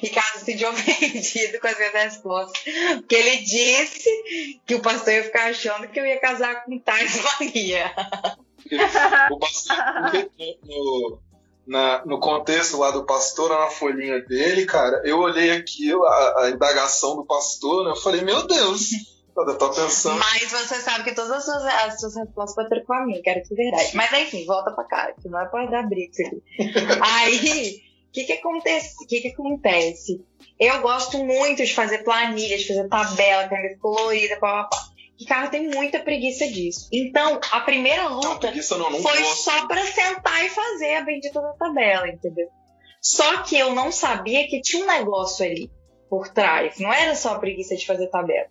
[0.00, 2.62] Ricardo se sentiu ofendido com as minhas respostas.
[2.96, 7.20] Porque ele disse que o pastor ia ficar achando que eu ia casar com Tais
[7.22, 7.92] Maria.
[9.30, 9.76] O pastor,
[10.64, 11.18] no,
[11.66, 16.50] na, no contexto lá do pastor, na folhinha dele, cara, eu olhei aqui a, a
[16.50, 17.90] indagação do pastor, né?
[17.90, 18.90] Eu falei, meu Deus,
[19.36, 20.18] eu tô pensando.
[20.18, 23.22] Mas você sabe que todas as suas, as suas respostas vão ter com a minha,
[23.22, 23.90] quero que verdade.
[23.94, 26.22] Mas enfim, volta pra cá, que não é pra dar briga isso
[26.60, 27.00] aqui.
[27.00, 30.24] Aí que, que, acontece, que, que acontece?
[30.58, 34.92] Eu gosto muito de fazer planilha, de fazer tabela, caneta colorida, papapá.
[35.18, 36.88] Ricardo tem muita preguiça disso.
[36.92, 39.44] Então, a primeira luta não, não, não foi gosto.
[39.44, 42.48] só para sentar e fazer a bendita da tabela, entendeu?
[43.00, 45.70] Só que eu não sabia que tinha um negócio ali
[46.08, 46.78] por trás.
[46.78, 48.48] Não era só a preguiça de fazer tabela.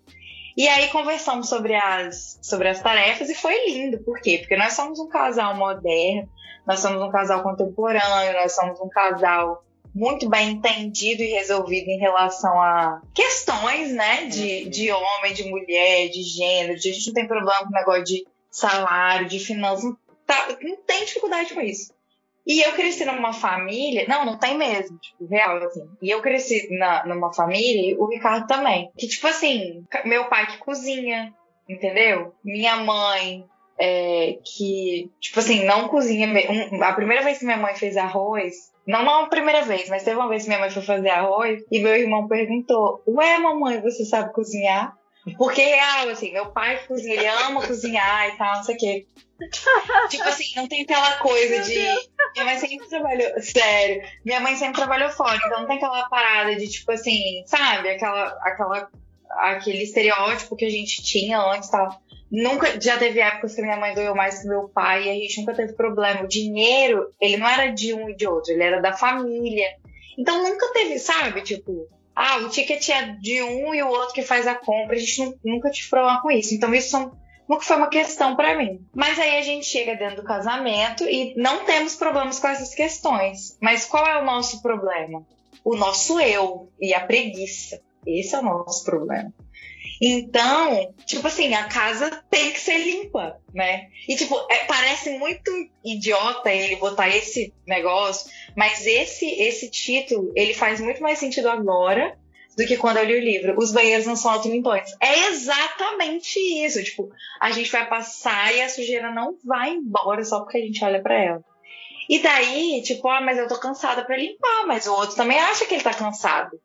[0.56, 4.00] E aí conversamos sobre as, sobre as tarefas e foi lindo.
[4.00, 4.40] Por quê?
[4.40, 6.30] Porque nós somos um casal moderno,
[6.66, 12.00] nós somos um casal contemporâneo, nós somos um casal muito bem entendido e resolvido em
[12.00, 16.80] relação a questões, né, de, de homem, de mulher, de gênero.
[16.80, 20.48] De, a gente não tem problema com o negócio de salário, de finanças, não, tá,
[20.62, 21.94] não tem dificuldade com isso.
[22.46, 25.88] E eu cresci numa família, não, não tem mesmo, tipo, real, assim.
[26.02, 30.58] E eu cresci na, numa família, o Ricardo também, que, tipo assim, meu pai que
[30.58, 31.34] cozinha,
[31.70, 32.34] entendeu?
[32.44, 33.46] Minha mãe
[33.78, 36.28] é, que, tipo assim, não cozinha.
[36.28, 40.18] Um, a primeira vez que minha mãe fez arroz, não a primeira vez, mas teve
[40.18, 44.04] uma vez que minha mãe foi fazer arroz e meu irmão perguntou: Ué, mamãe, você
[44.04, 44.96] sabe cozinhar?
[45.38, 49.08] Porque real, assim, meu pai cozinha, ele ama cozinhar e tal, não sei o quê.
[50.10, 51.76] Tipo assim, não tem aquela coisa de.
[52.34, 53.42] Minha mãe sempre trabalhou.
[53.42, 57.90] Sério, minha mãe sempre trabalhou fora, então não tem aquela parada de, tipo assim, sabe?
[57.90, 58.90] Aquela, aquela
[59.38, 62.02] aquele estereótipo que a gente tinha antes, tal.
[62.32, 65.40] Nunca, já teve épocas que minha mãe ganhou mais que meu pai e a gente
[65.40, 66.24] nunca teve problema.
[66.24, 69.68] O dinheiro, ele não era de um e de outro, ele era da família.
[70.18, 74.22] Então nunca teve, sabe, tipo, ah, o ticket é de um e o outro que
[74.22, 76.54] faz a compra, a gente nunca tive problema com isso.
[76.54, 77.12] Então isso são,
[77.48, 78.86] nunca foi uma questão para mim.
[78.94, 83.58] Mas aí a gente chega dentro do casamento e não temos problemas com essas questões.
[83.62, 85.26] Mas qual é o nosso problema?
[85.64, 87.82] O nosso eu e a preguiça.
[88.06, 89.32] Esse é o nosso problema.
[90.04, 93.90] Então, tipo assim, a casa tem que ser limpa, né?
[94.08, 95.52] E, tipo, é, parece muito
[95.86, 102.18] idiota ele botar esse negócio, mas esse, esse título, ele faz muito mais sentido agora
[102.58, 103.56] do que quando eu li o livro.
[103.58, 104.96] Os banheiros não são autolimpantes.
[105.00, 106.84] É exatamente isso.
[106.84, 110.84] Tipo, a gente vai passar e a sujeira não vai embora só porque a gente
[110.84, 111.44] olha para ela.
[112.10, 115.66] E daí, tipo, ah, mas eu tô cansada para limpar, mas o outro também acha
[115.66, 116.60] que ele tá cansado.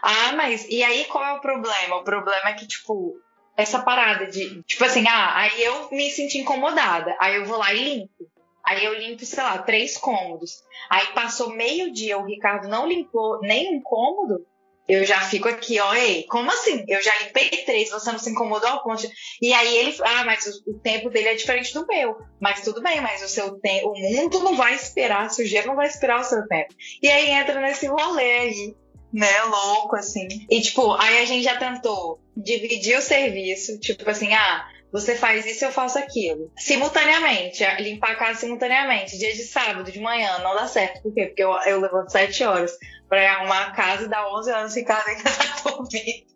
[0.00, 1.96] Ah, mas e aí qual é o problema?
[1.96, 3.14] O problema é que, tipo,
[3.56, 7.72] essa parada de, tipo assim, ah, aí eu me senti incomodada, aí eu vou lá
[7.72, 8.30] e limpo.
[8.64, 10.62] Aí eu limpo, sei lá, três cômodos.
[10.88, 14.46] Aí passou meio dia, o Ricardo não limpou nenhum cômodo,
[14.88, 16.84] eu já fico aqui, ó, ei, como assim?
[16.86, 19.08] Eu já limpei três, você não se incomodou ao ponto.
[19.40, 22.18] E aí ele, ah, mas o, o, tempo dele é diferente do meu.
[22.38, 25.76] Mas tudo bem, mas o seu tempo, o mundo não vai esperar, a sujeira não
[25.76, 26.74] vai esperar o seu tempo.
[27.02, 28.74] E aí entra nesse rolê aí
[29.14, 30.26] né, louco, assim.
[30.50, 35.44] E, tipo, aí a gente já tentou dividir o serviço, tipo assim, ah, você faz
[35.44, 36.52] isso, eu faço aquilo.
[36.56, 39.18] Simultaneamente, limpar a casa simultaneamente.
[39.18, 41.02] Dia de sábado, de manhã, não dá certo.
[41.02, 41.26] Por quê?
[41.26, 42.78] Porque eu, eu levanto 7 horas
[43.08, 46.32] pra arrumar a casa e dá 11 anos e casa ainda tá dormindo.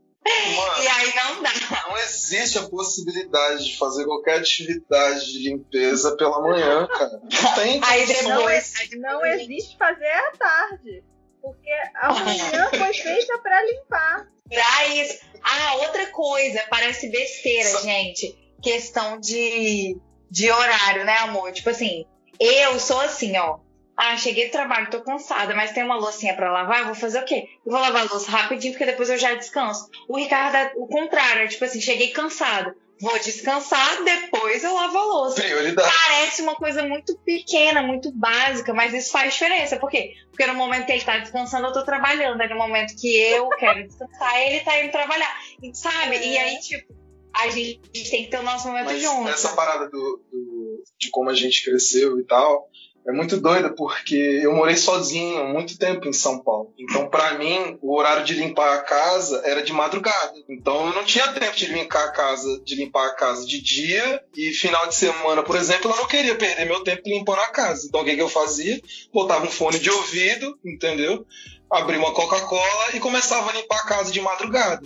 [0.56, 1.50] Mano, e aí não dá.
[1.86, 7.10] Não existe a possibilidade de fazer qualquer atividade de limpeza pela manhã, cara.
[7.12, 7.80] Não tem.
[7.86, 11.04] Aí depois, não, não existe fazer à tarde.
[11.40, 14.28] Porque a manhã foi feita para limpar.
[14.48, 15.20] Pra isso.
[15.44, 18.47] Ah, outra coisa, parece besteira, gente.
[18.62, 19.96] Questão de,
[20.30, 21.52] de horário, né, amor?
[21.52, 22.04] Tipo assim,
[22.38, 23.58] eu sou assim, ó.
[23.96, 27.20] Ah, cheguei do trabalho, tô cansada, mas tem uma loucinha para lavar, eu vou fazer
[27.20, 27.48] o quê?
[27.66, 29.88] Eu vou lavar a louça rapidinho, porque depois eu já descanso.
[30.08, 34.98] O Ricardo é o contrário, é tipo assim, cheguei cansado vou descansar, depois eu lavo
[34.98, 35.40] a louça.
[35.40, 35.88] Prioridade.
[35.88, 39.76] Parece uma coisa muito pequena, muito básica, mas isso faz diferença.
[39.76, 40.14] Por quê?
[40.30, 42.40] Porque no momento que ele tá descansando, eu tô trabalhando.
[42.40, 45.32] Aí no momento que eu quero descansar, ele tá indo trabalhar.
[45.72, 46.16] Sabe?
[46.16, 46.26] É.
[46.26, 46.92] E aí, tipo,
[47.38, 49.28] a gente tem que ter o nosso momento mas junto.
[49.28, 52.68] Essa parada do, do, de como a gente cresceu e tal,
[53.06, 56.74] é muito doida porque eu morei sozinho muito tempo em São Paulo.
[56.76, 60.34] Então, para mim, o horário de limpar a casa era de madrugada.
[60.48, 64.22] Então, eu não tinha tempo de limpar a casa, de limpar a casa de dia
[64.36, 67.86] e final de semana, por exemplo, eu não queria perder meu tempo limpando a casa.
[67.86, 68.78] Então, o que, que eu fazia?
[69.12, 71.24] Botava um fone de ouvido, entendeu?
[71.70, 74.82] Abria uma Coca-Cola e começava a limpar a casa de madrugada.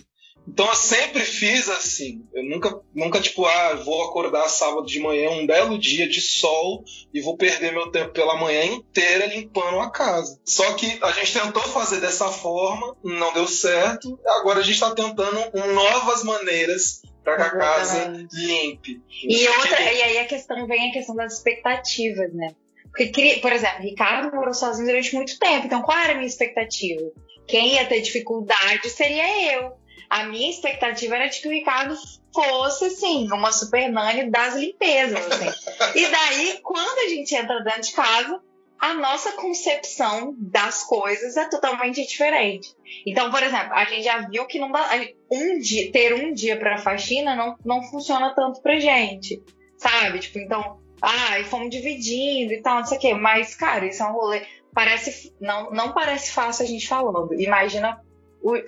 [0.46, 2.24] Então eu sempre fiz assim.
[2.32, 6.84] Eu nunca, nunca tipo, ah, vou acordar sábado de manhã, um belo dia de sol,
[7.12, 10.38] e vou perder meu tempo pela manhã inteira limpando a casa.
[10.44, 14.18] Só que a gente tentou fazer dessa forma, não deu certo.
[14.40, 15.38] Agora a gente está tentando
[15.74, 19.00] novas maneiras para que a casa limpe.
[19.22, 22.48] E, outra, e aí a questão vem a questão das expectativas, né?
[22.94, 27.10] Porque, por exemplo, Ricardo morou sozinho durante muito tempo, então qual era a minha expectativa?
[27.46, 29.72] Quem ia ter dificuldade seria eu
[30.12, 31.96] a minha expectativa era de que o Ricardo
[32.34, 35.50] fosse, assim, uma super nani das limpezas, assim.
[35.98, 38.42] E daí, quando a gente entra dentro de casa,
[38.78, 42.74] a nossa concepção das coisas é totalmente diferente.
[43.06, 44.86] Então, por exemplo, a gente já viu que não dá,
[45.30, 49.42] um dia, ter um dia para faxina não, não funciona tanto pra gente,
[49.78, 50.18] sabe?
[50.18, 53.14] Tipo, então, ah, e fomos dividindo e tal, não sei o quê.
[53.14, 54.42] Mas, cara, isso é um rolê.
[54.74, 57.32] Parece, não, não parece fácil a gente falando.
[57.40, 57.98] Imagina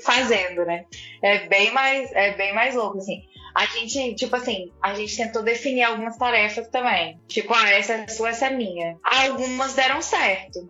[0.01, 0.85] fazendo, né?
[1.23, 3.23] É bem mais, é bem mais louco, assim.
[3.55, 7.21] A gente, tipo assim, a gente tentou definir algumas tarefas também.
[7.29, 8.97] Tipo, ah, essa é sua, essa é minha.
[9.03, 10.69] Algumas deram certo.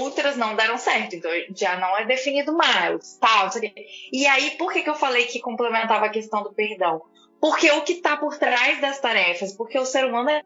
[0.00, 3.48] Outras não deram certo, então já não é definido mais, tal,
[4.12, 7.00] E aí, por que, que eu falei que complementava a questão do perdão?
[7.40, 10.42] Porque o que está por trás das tarefas, porque o ser humano é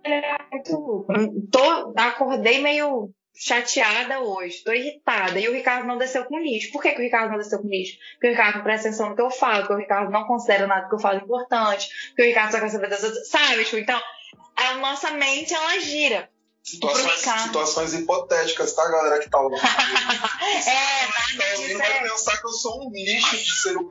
[0.52, 1.04] muito.
[1.50, 5.38] Tô, acordei meio chateada hoje, tô irritada.
[5.38, 6.70] E o Ricardo não desceu com lixo.
[6.70, 7.98] Por que, que o Ricardo não desceu com lixo?
[8.12, 10.66] Porque o Ricardo não presta atenção no que eu falo, porque o Ricardo não considera
[10.66, 13.28] nada que eu falo importante, porque o Ricardo só quer saber das outras.
[13.28, 13.64] Sabe?
[13.64, 14.00] Tipo, então,
[14.56, 16.30] a nossa mente, ela gira.
[16.62, 19.60] Situações, situações hipotéticas, tá, galera que tá ouvindo?
[19.60, 23.90] é, tá ouvindo vai pensar que eu sou um lixo de ser humano.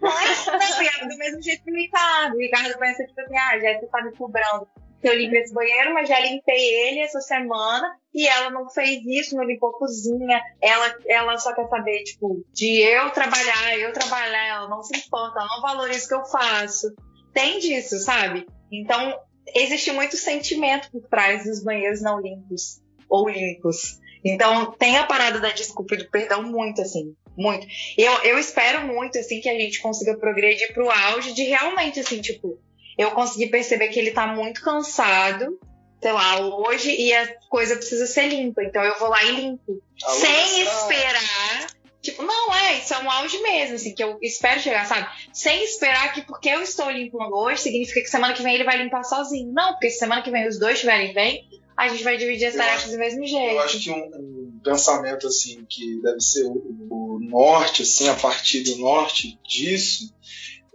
[0.00, 2.34] Não, é do mesmo jeito que o Ricardo.
[2.34, 4.68] O Ricardo pensa, tipo assim, ah, já você tá me cobrando
[5.02, 9.36] eu limpe esse banheiro, mas já limpei ele essa semana e ela não fez isso,
[9.36, 10.40] não limpou a cozinha.
[10.60, 15.38] Ela, ela só quer saber, tipo, de eu trabalhar, eu trabalhar, ela não se importa,
[15.38, 16.94] ela não valoriza o que eu faço.
[17.32, 18.46] Tem disso, sabe?
[18.72, 19.18] Então,
[19.54, 24.00] existe muito sentimento por trás dos banheiros não limpos ou limpos.
[24.24, 27.66] Então, tem a parada da desculpa e do perdão muito, assim, muito.
[27.96, 32.20] Eu, eu espero muito, assim, que a gente consiga progredir pro auge de realmente, assim,
[32.20, 32.58] tipo,
[32.96, 35.58] eu consegui perceber que ele tá muito cansado,
[36.00, 38.62] sei lá, hoje, e a coisa precisa ser limpa.
[38.62, 39.80] Então eu vou lá e limpo.
[40.20, 41.66] Sem esperar.
[42.02, 45.08] Tipo, não, é, isso é um auge mesmo, assim, que eu espero chegar, sabe?
[45.32, 48.80] Sem esperar que porque eu estou limpando hoje, significa que semana que vem ele vai
[48.80, 49.52] limpar sozinho.
[49.52, 52.54] Não, porque se semana que vem os dois estiverem bem, a gente vai dividir as
[52.54, 53.58] Eu tarefas acho- do mesmo Eu jeito.
[53.58, 56.52] acho que um, um pensamento assim que deve ser o,
[56.90, 60.14] o norte, assim, a partir do norte disso,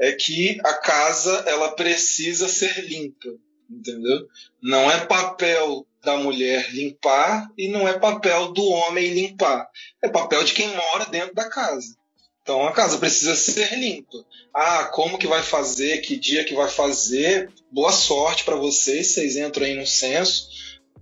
[0.02, 3.30] é que a casa ela precisa ser limpa,
[3.70, 4.28] entendeu?
[4.60, 9.70] Não é papel da mulher limpar e não é papel do homem limpar.
[10.02, 11.96] É papel de quem mora dentro da casa.
[12.42, 14.26] Então a casa precisa ser limpa.
[14.52, 16.00] Ah, como que vai fazer?
[16.00, 17.52] Que dia que vai fazer?
[17.72, 19.14] Boa sorte para vocês.
[19.14, 20.50] Vocês entram aí no censo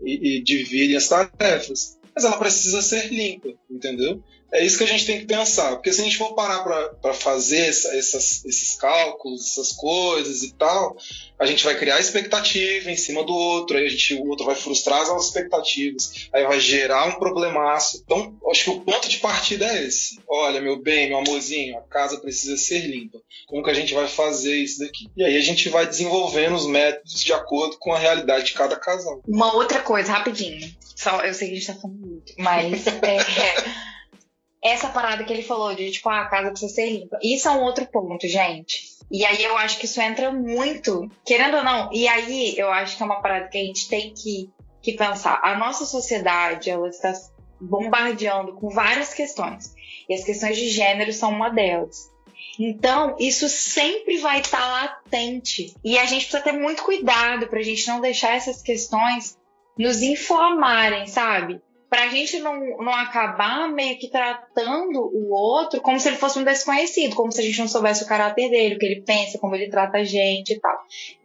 [0.04, 1.98] e, e dividem as tarefas.
[2.14, 4.22] Mas ela precisa ser limpa, entendeu?
[4.52, 5.72] É isso que a gente tem que pensar.
[5.76, 6.64] Porque se a gente for parar
[7.02, 10.98] para fazer essa- essas- esses cálculos, essas coisas e tal,
[11.38, 14.56] a gente vai criar expectativa em cima do outro, aí a gente, o outro vai
[14.56, 18.02] frustrar as nossas expectativas, aí vai gerar um problemaço.
[18.04, 20.20] Então, acho que o ponto de partida é esse.
[20.28, 23.20] Olha, meu bem, meu amorzinho, a casa precisa ser limpa.
[23.48, 25.08] Como que a gente vai fazer isso daqui?
[25.16, 28.76] E aí a gente vai desenvolvendo os métodos de acordo com a realidade de cada
[28.76, 29.22] casal.
[29.28, 30.60] Uma outra coisa, rapidinho.
[30.96, 33.18] Só, eu sei que a gente tá falando muito, mas é,
[34.64, 37.18] essa parada que ele falou de tipo, ah, a casa precisa ser limpa.
[37.24, 39.00] Isso é um outro ponto, gente.
[39.12, 42.96] E aí eu acho que isso entra muito, querendo ou não, e aí eu acho
[42.96, 44.50] que é uma parada que a gente tem que,
[44.82, 45.40] que pensar.
[45.44, 47.14] A nossa sociedade, ela está
[47.60, 49.74] bombardeando com várias questões.
[50.08, 52.10] E as questões de gênero são uma delas.
[52.58, 55.74] Então, isso sempre vai estar latente.
[55.84, 59.38] E a gente precisa ter muito cuidado pra gente não deixar essas questões
[59.78, 61.62] nos inflamarem, sabe?
[61.90, 66.44] Pra gente não, não acabar meio que tratando o outro como se ele fosse um
[66.44, 69.56] desconhecido, como se a gente não soubesse o caráter dele, o que ele pensa, como
[69.56, 70.78] ele trata a gente e tal.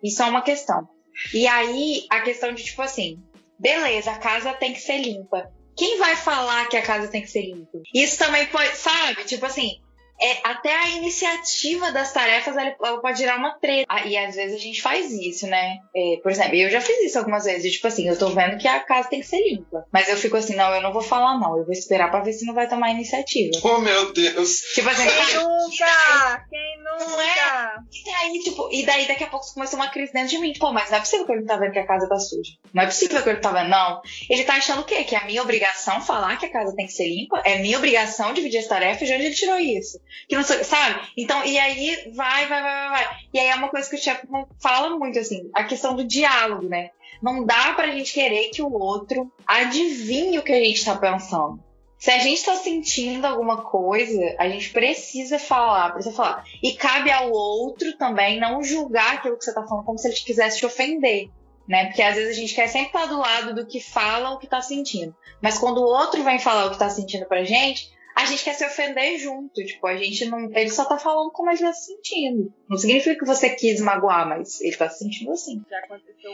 [0.03, 0.89] Isso é uma questão.
[1.33, 3.23] E aí, a questão de tipo assim,
[3.59, 5.51] beleza, a casa tem que ser limpa.
[5.77, 7.79] Quem vai falar que a casa tem que ser limpa?
[7.93, 9.25] Isso também pode, sabe?
[9.25, 9.81] Tipo assim,
[10.25, 13.87] é, até a iniciativa das tarefas ela, pode gerar uma treta.
[13.89, 15.77] Ah, E às vezes a gente faz isso, né?
[15.95, 17.73] É, por exemplo, eu já fiz isso algumas vezes.
[17.73, 19.85] Tipo assim, eu tô vendo que a casa tem que ser limpa.
[19.93, 21.59] Mas eu fico assim, não, eu não vou falar não.
[21.59, 23.51] Eu vou esperar pra ver se não vai tomar iniciativa.
[23.63, 24.61] Oh, meu Deus!
[24.75, 26.47] Tipo assim, Quem cara, nunca?
[26.51, 27.27] Quem Não é?
[27.27, 27.85] nunca?
[27.93, 30.53] e aí, tipo, e daí daqui a pouco começou uma crise dentro de mim.
[30.59, 32.53] Pô, mas não é possível que ele não tá vendo que a casa tá suja.
[32.73, 34.01] Não é possível que ele tá vendo, não.
[34.31, 35.05] Ele tá achando o quê?
[35.05, 37.43] Que é a minha obrigação falar que a casa tem que ser limpa?
[37.45, 39.07] É minha obrigação dividir as tarefas?
[39.07, 39.99] De onde ele tirou isso?
[40.29, 41.01] Que não sei, sabe?
[41.17, 43.19] Então, e aí vai, vai, vai, vai.
[43.33, 44.27] E aí é uma coisa que o chefe
[44.61, 46.91] fala muito, assim, a questão do diálogo, né?
[47.23, 51.63] Não dá pra gente querer que o outro adivinhe o que a gente tá pensando.
[52.05, 56.45] Se a gente tá sentindo alguma coisa, a gente precisa falar, precisa falar.
[56.63, 60.17] E cabe ao outro também não julgar aquilo que você tá falando como se ele
[60.17, 61.31] quisesse te ofender.
[61.67, 61.87] Né?
[61.87, 64.47] Porque às vezes a gente quer sempre estar do lado do que fala ou que
[64.47, 65.17] tá sentindo.
[65.41, 68.55] Mas quando o outro vem falar o que tá sentindo pra gente, a gente quer
[68.55, 69.55] se ofender junto.
[69.65, 70.51] Tipo, a gente não.
[70.53, 72.53] Ele só tá falando como ele tá se sentindo.
[72.69, 75.63] Não significa que você quis magoar, mas ele tá se sentindo assim.
[75.69, 76.33] Já aconteceu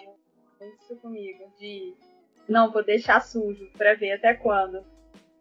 [0.78, 1.50] isso comigo.
[1.58, 1.94] De
[2.48, 4.84] não, vou deixar sujo pra ver até quando.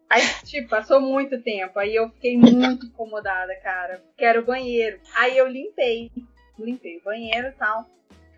[0.09, 1.77] Aí, tipo, passou muito tempo.
[1.77, 4.01] Aí eu fiquei muito incomodada, cara.
[4.17, 4.99] Quero banheiro.
[5.15, 6.11] Aí eu limpei.
[6.57, 7.85] Limpei o banheiro e tal.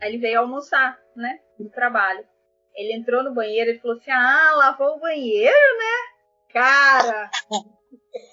[0.01, 1.39] Aí ele veio almoçar, né?
[1.59, 2.25] Do trabalho.
[2.75, 6.53] Ele entrou no banheiro e falou assim: Ah, lavou o banheiro, né?
[6.53, 7.29] Cara,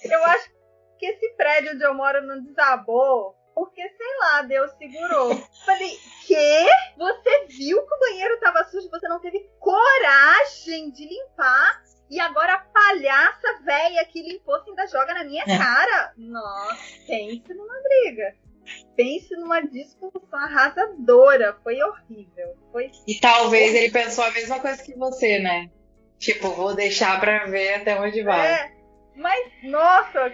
[0.04, 0.50] eu acho
[0.98, 3.36] que esse prédio onde eu moro não desabou.
[3.54, 5.34] Porque, sei lá, Deus segurou.
[5.66, 5.90] Falei,
[6.26, 6.66] quê?
[6.96, 11.82] Você viu que o banheiro tava sujo, você não teve coragem de limpar.
[12.08, 16.12] E agora a palhaça velha que limpou ainda joga na minha cara.
[16.16, 16.76] Nossa,
[17.06, 18.34] pense numa briga.
[18.96, 21.58] Pense numa discussão arrasadora.
[21.62, 22.54] Foi horrível.
[22.70, 25.68] Foi E talvez ele pensou a mesma coisa que você, né?
[26.18, 28.46] Tipo, vou deixar pra ver até onde vai.
[28.46, 28.77] É,
[29.18, 30.32] mas, nossa,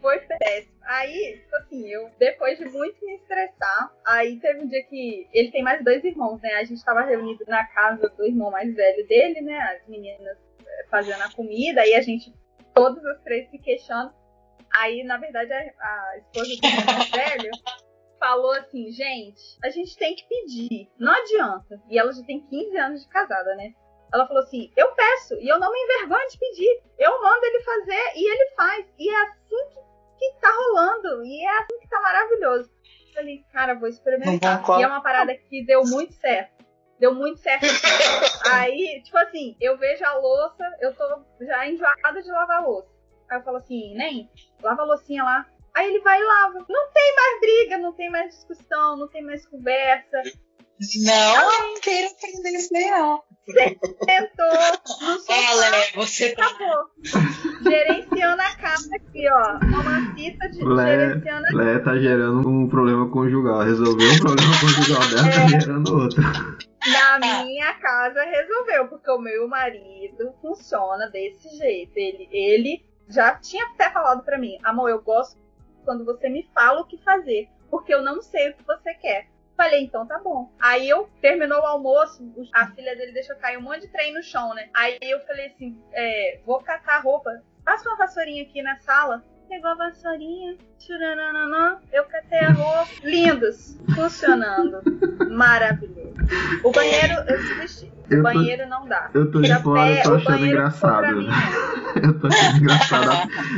[0.00, 0.72] foi péssimo.
[0.82, 5.50] Aí, tipo assim, eu, depois de muito me estressar, aí teve um dia que ele
[5.52, 6.54] tem mais dois irmãos, né?
[6.54, 9.58] A gente tava reunido na casa do irmão mais velho dele, né?
[9.58, 12.34] As meninas eh, fazendo a comida, aí a gente,
[12.74, 14.12] todos os três se queixando.
[14.74, 17.50] Aí, na verdade, a, a esposa do irmão mais velho
[18.18, 20.88] falou assim, gente, a gente tem que pedir.
[20.98, 21.80] Não adianta.
[21.88, 23.72] E ela já tem 15 anos de casada, né?
[24.12, 26.82] Ela falou assim: eu peço e eu não me envergonho de pedir.
[26.98, 28.86] Eu mando ele fazer e ele faz.
[28.98, 29.80] E é assim que,
[30.18, 31.24] que tá rolando.
[31.24, 32.70] E é assim que tá maravilhoso.
[33.08, 34.62] Eu falei, cara, vou experimentar.
[34.78, 36.62] E é uma parada que deu muito certo.
[36.98, 37.66] Deu muito certo.
[38.52, 42.88] Aí, tipo assim, eu vejo a louça, eu tô já enjoada de lavar a louça.
[43.28, 44.30] Aí eu falo assim, nem,
[44.62, 45.46] lava a loucinha lá.
[45.74, 46.64] Aí ele vai e lava.
[46.68, 50.22] Não tem mais briga, não tem mais discussão, não tem mais conversa.
[51.04, 53.22] Não, não quero aprender isso não.
[53.46, 55.34] Sentou no sofá.
[55.34, 56.90] Ela, você tá Acabou.
[57.62, 59.58] Gerenciando a casa aqui, ó.
[59.64, 63.60] Mamacita de, Lé, gerenciando a Lé tá gerando um problema conjugal.
[63.62, 66.22] Resolveu um problema conjugal dela, tá gerando outro.
[66.92, 71.92] Na minha casa resolveu, porque o meu marido funciona desse jeito.
[71.96, 75.36] Ele, ele já tinha até falado pra mim, amor, eu gosto
[75.84, 79.31] quando você me fala o que fazer, porque eu não sei o que você quer.
[79.56, 80.50] Falei, então tá bom.
[80.60, 82.22] Aí eu terminou o almoço,
[82.54, 84.68] a filha dele deixou cair um monte de trem no chão, né?
[84.74, 87.30] Aí eu falei assim, é, vou catar a roupa.
[87.64, 89.22] Passa uma vassourinha aqui na sala.
[89.48, 92.88] Pegou a vassourinha, tchurananã, eu catei a roupa.
[93.04, 94.80] Lindos, funcionando.
[95.30, 96.14] Maravilhoso.
[96.64, 97.92] O banheiro, eu desisti.
[98.10, 99.10] Eu O tô- banheiro não dá.
[99.14, 101.06] Eu tô de fora, eu tô achando engraçado.
[102.02, 103.10] Eu tô achando engraçado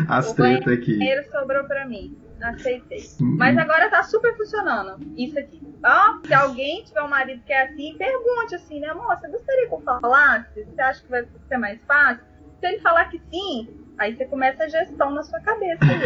[0.08, 0.94] as O tretas aqui.
[0.96, 2.18] O banheiro sobrou pra mim.
[2.44, 3.02] Aceitei.
[3.20, 3.36] Uhum.
[3.38, 4.98] Mas agora tá super funcionando.
[5.16, 5.60] Isso aqui.
[5.84, 9.74] Ó, se alguém tiver um marido que é assim, pergunte assim, né, moça, gostaria que
[9.74, 10.64] eu falasse?
[10.64, 12.24] Você acha que vai ser mais fácil?
[12.60, 13.68] Se ele falar que sim,
[13.98, 16.00] aí você começa a gestão na sua cabeça aí,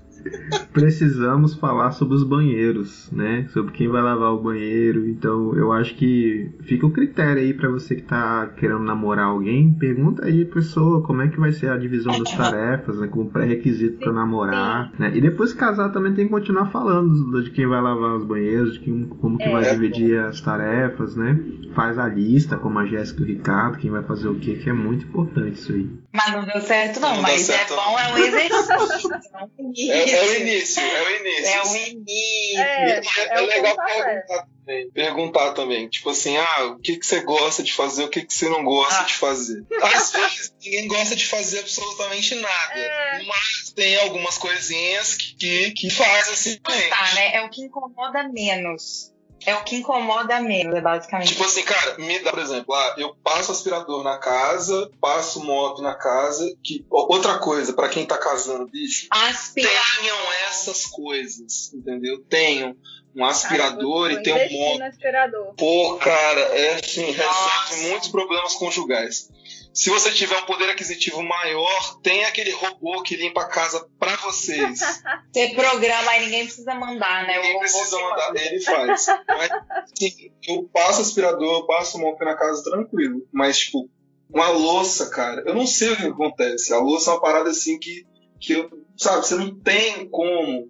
[0.73, 3.45] Precisamos falar sobre os banheiros, né?
[3.49, 5.05] Sobre quem vai lavar o banheiro.
[5.07, 9.73] Então, eu acho que fica o critério aí pra você que tá querendo namorar alguém.
[9.73, 13.07] Pergunta aí, pessoa, como é que vai ser a divisão das tarefas, né?
[13.07, 15.11] Como pré-requisito Sim, namorar, né?
[15.13, 18.73] E depois que casar também tem que continuar falando de quem vai lavar os banheiros,
[18.73, 19.51] de quem, como que É.
[19.51, 21.37] vai dividir as tarefas, né?
[21.73, 24.69] Faz a lista, como a Jéssica e o Ricardo, quem vai fazer o quê, que
[24.69, 26.00] é muito importante isso aí.
[26.13, 27.15] Mas não deu certo, não.
[27.15, 29.91] Não mas certo, é bom, é um exercício.
[29.91, 31.45] É, é o início, é o início.
[31.47, 32.59] É o início.
[32.59, 34.91] É, É, é é o legal perguntar também.
[34.91, 35.89] Perguntar também.
[35.89, 38.63] Tipo assim, ah, o que, que você gosta de fazer, o que, que você não
[38.63, 39.03] gosta Ah.
[39.03, 39.65] de fazer.
[39.81, 42.73] Às vezes ninguém gosta de fazer absolutamente nada.
[42.75, 43.23] É.
[43.23, 46.57] Mas tem algumas coisinhas que, que, que fazem assim.
[46.57, 47.35] Tá, né?
[47.35, 49.11] É o que incomoda menos.
[49.45, 51.29] É o que incomoda menos, é basicamente.
[51.29, 55.81] Tipo assim, cara, me dá, por exemplo, ah, eu passo aspirador na casa, passo moto
[55.81, 59.97] na casa, que outra coisa, pra quem tá casando, bicho, Aspirar.
[59.99, 60.17] tenham
[60.47, 62.19] essas coisas, entendeu?
[62.29, 62.75] Tenham
[63.15, 65.53] um aspirador e tem um no aspirador.
[65.55, 69.29] Pô, cara, é assim, resolve muitos problemas conjugais.
[69.73, 74.17] Se você tiver um poder aquisitivo maior, tem aquele robô que limpa a casa pra
[74.17, 74.79] vocês.
[75.31, 77.33] Você programa, aí ninguém precisa mandar, né?
[77.33, 78.41] O Ninguém robô precisa mandar, manda.
[78.41, 79.05] ele faz.
[79.29, 79.51] Mas,
[79.93, 83.25] assim, eu passo aspirador, eu passo moto na casa tranquilo.
[83.31, 83.89] Mas, tipo,
[84.29, 86.73] uma louça, cara, eu não sei o que acontece.
[86.73, 88.05] A louça é uma parada assim que,
[88.41, 90.69] que eu- sabe, você não tem como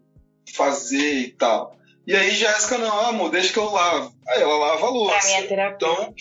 [0.54, 1.76] fazer e tal.
[2.06, 4.14] E aí, Jéssica, não, amor, deixa que eu lavo.
[4.28, 5.32] Aí ela lava a louça.
[5.32, 5.76] é terapia.
[5.76, 6.14] Então,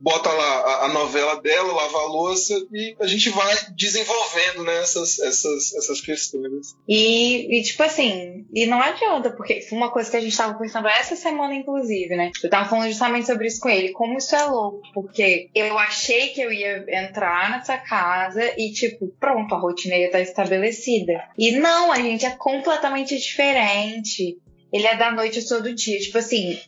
[0.00, 4.78] bota lá a, a novela dela, lava a louça e a gente vai desenvolvendo né,
[4.78, 6.76] essas, essas, essas questões.
[6.88, 10.54] E, e, tipo assim, e não adianta, porque foi uma coisa que a gente tava
[10.54, 12.30] conversando essa semana, inclusive, né?
[12.42, 16.28] Eu tava falando justamente sobre isso com ele, como isso é louco, porque eu achei
[16.28, 21.28] que eu ia entrar nessa casa e, tipo, pronto, a rotina ia estar estabelecida.
[21.36, 24.38] E não, a gente é completamente diferente.
[24.72, 25.98] Ele é da noite, eu sou do dia.
[25.98, 26.58] Tipo assim,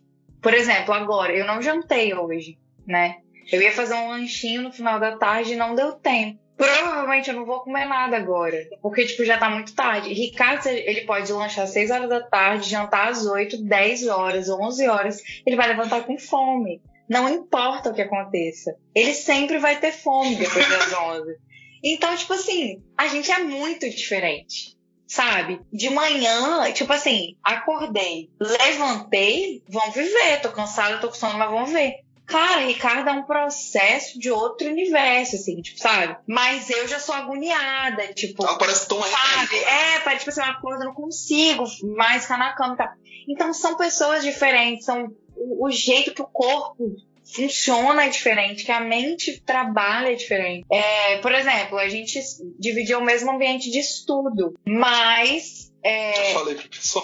[0.41, 3.17] por exemplo, agora, eu não jantei hoje, né?
[3.53, 6.39] Eu ia fazer um lanchinho no final da tarde e não deu tempo.
[6.57, 8.57] Provavelmente eu não vou comer nada agora.
[8.83, 10.13] Porque, tipo, já tá muito tarde.
[10.13, 14.87] Ricardo, ele pode lanchar às 6 horas da tarde, jantar às 8, 10 horas, 11
[14.87, 15.23] horas.
[15.47, 16.83] Ele vai levantar com fome.
[17.09, 18.77] Não importa o que aconteça.
[18.95, 21.37] Ele sempre vai ter fome depois das 11.
[21.83, 24.77] Então, tipo assim, a gente é muito diferente.
[25.11, 25.61] Sabe?
[25.73, 30.41] De manhã, tipo assim, acordei, levantei, vão viver.
[30.41, 31.97] Tô cansada, tô com sono, mas vão ver.
[32.25, 36.17] Cara, Ricardo é um processo de outro universo, assim, tipo, sabe?
[36.29, 39.57] Mas eu já sou agoniada, tipo, Ela parece tão sabe?
[39.57, 41.65] É, para tipo assim, eu acordo, eu não consigo
[41.97, 42.89] mais ficar na cama e tal.
[43.29, 46.95] Então são pessoas diferentes, são o, o jeito que o corpo
[47.35, 50.67] funciona diferente, que a mente trabalha diferente.
[50.71, 52.21] É, por exemplo, a gente
[52.59, 56.35] dividiu o mesmo ambiente de estudo, mas é.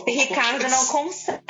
[0.06, 1.40] Ricardo não consegue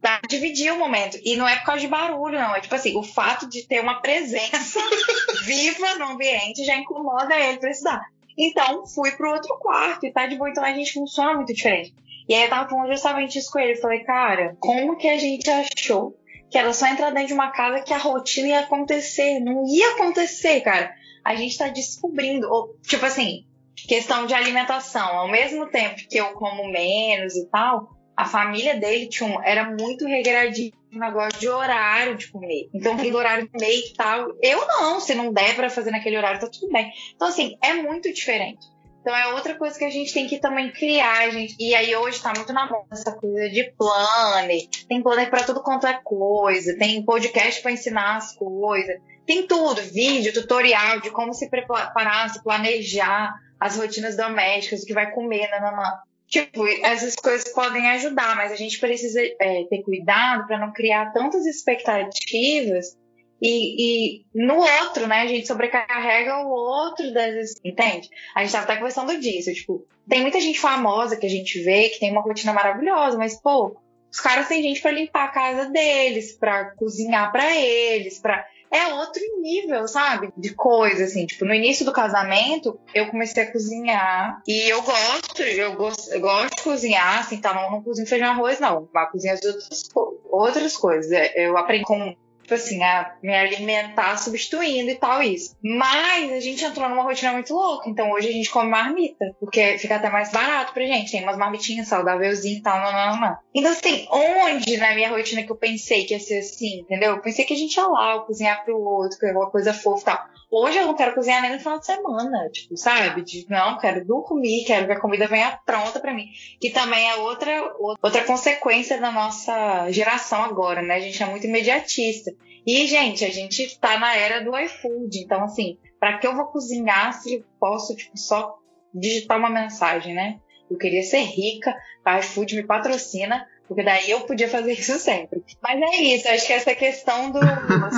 [0.00, 0.20] tá?
[0.28, 1.18] dividir o momento.
[1.24, 2.54] E não é por causa de barulho, não.
[2.54, 4.80] É tipo assim, o fato de ter uma presença
[5.44, 8.02] viva no ambiente já incomoda ele pra estudar.
[8.38, 10.50] Então, fui pro outro quarto e tá de boa.
[10.50, 11.94] Então, a gente funciona muito diferente.
[12.28, 13.72] E aí eu tava falando justamente isso com ele.
[13.72, 16.14] Eu falei, cara, como que a gente achou
[16.50, 19.40] que era só entrar dentro de uma casa que a rotina ia acontecer?
[19.40, 20.94] Não ia acontecer, cara.
[21.24, 22.48] A gente tá descobrindo.
[22.50, 23.44] Ou, tipo assim,
[23.88, 25.16] questão de alimentação.
[25.16, 30.06] Ao mesmo tempo que eu como menos e tal, a família dele tinha era muito
[30.06, 32.68] regradinho um negócio de horário de comer.
[32.72, 34.28] Então tem horário de comer e tal.
[34.42, 36.90] Eu não, se não der para fazer naquele horário, tá tudo bem.
[37.14, 38.66] Então, assim, é muito diferente.
[39.06, 41.54] Então é outra coisa que a gente tem que também criar, gente.
[41.60, 44.66] E aí hoje tá muito na moda essa coisa de planner.
[44.88, 46.76] Tem planner para tudo quanto é coisa.
[46.76, 48.96] Tem podcast para ensinar as coisas.
[49.24, 54.92] Tem tudo, vídeo, tutorial de como se preparar, se planejar as rotinas domésticas, o que
[54.92, 56.00] vai comer, nananã.
[56.26, 61.12] Tipo, essas coisas podem ajudar, mas a gente precisa é, ter cuidado para não criar
[61.12, 62.96] tantas expectativas
[63.40, 67.54] e, e, no outro, né, a gente sobrecarrega o outro das.
[67.64, 68.08] Entende?
[68.34, 69.52] A gente tava até conversando disso.
[69.52, 73.40] Tipo, tem muita gente famosa que a gente vê que tem uma rotina maravilhosa, mas,
[73.40, 73.76] pô,
[74.10, 78.94] os caras têm gente para limpar a casa deles, para cozinhar para eles, para é
[78.94, 80.32] outro nível, sabe?
[80.36, 81.26] De coisa, assim.
[81.26, 84.42] Tipo, no início do casamento, eu comecei a cozinhar.
[84.46, 87.54] E eu gosto, eu gosto, eu gosto de cozinhar, assim, tá?
[87.54, 88.88] Não, não cozinho feijão arroz, não.
[88.92, 89.82] Mas cozinho as outras,
[90.24, 91.12] outras coisas.
[91.12, 92.16] É, eu aprendi com
[92.54, 95.56] assim, a me alimentar substituindo e tal isso.
[95.62, 99.78] Mas a gente entrou numa rotina muito louca, então hoje a gente come marmita, porque
[99.78, 103.36] fica até mais barato pra gente, tem umas marmitinhas saudávelzinhas e tal, não, não, não.
[103.54, 107.12] Então assim, onde na minha rotina que eu pensei que ia ser assim, entendeu?
[107.12, 110.02] Eu pensei que a gente ia lá, cozinhar pro outro, que é uma coisa fofa
[110.02, 110.35] e tal.
[110.50, 113.22] Hoje eu não quero cozinhar nem no final de semana, tipo, sabe?
[113.22, 116.28] De, não, quero dormir, quero que a comida venha pronta para mim.
[116.60, 120.94] Que também é outra, outra consequência da nossa geração agora, né?
[120.94, 122.32] A gente é muito imediatista.
[122.64, 126.46] E, gente, a gente tá na era do iFood, então, assim, para que eu vou
[126.46, 128.58] cozinhar se eu posso, tipo, só
[128.94, 130.38] digitar uma mensagem, né?
[130.70, 135.44] Eu queria ser rica, a iFood me patrocina, porque daí eu podia fazer isso sempre.
[135.60, 137.40] Mas é isso, acho que essa questão do,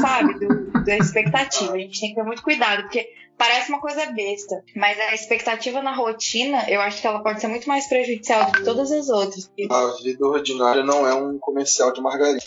[0.00, 1.72] sabe, do, da expectativa.
[1.72, 5.80] A gente tem que ter muito cuidado, porque parece uma coisa besta, mas a expectativa
[5.80, 9.08] na rotina, eu acho que ela pode ser muito mais prejudicial do que todas as
[9.08, 9.50] outras.
[9.70, 12.40] A vida ordinária não é um comercial de margarina.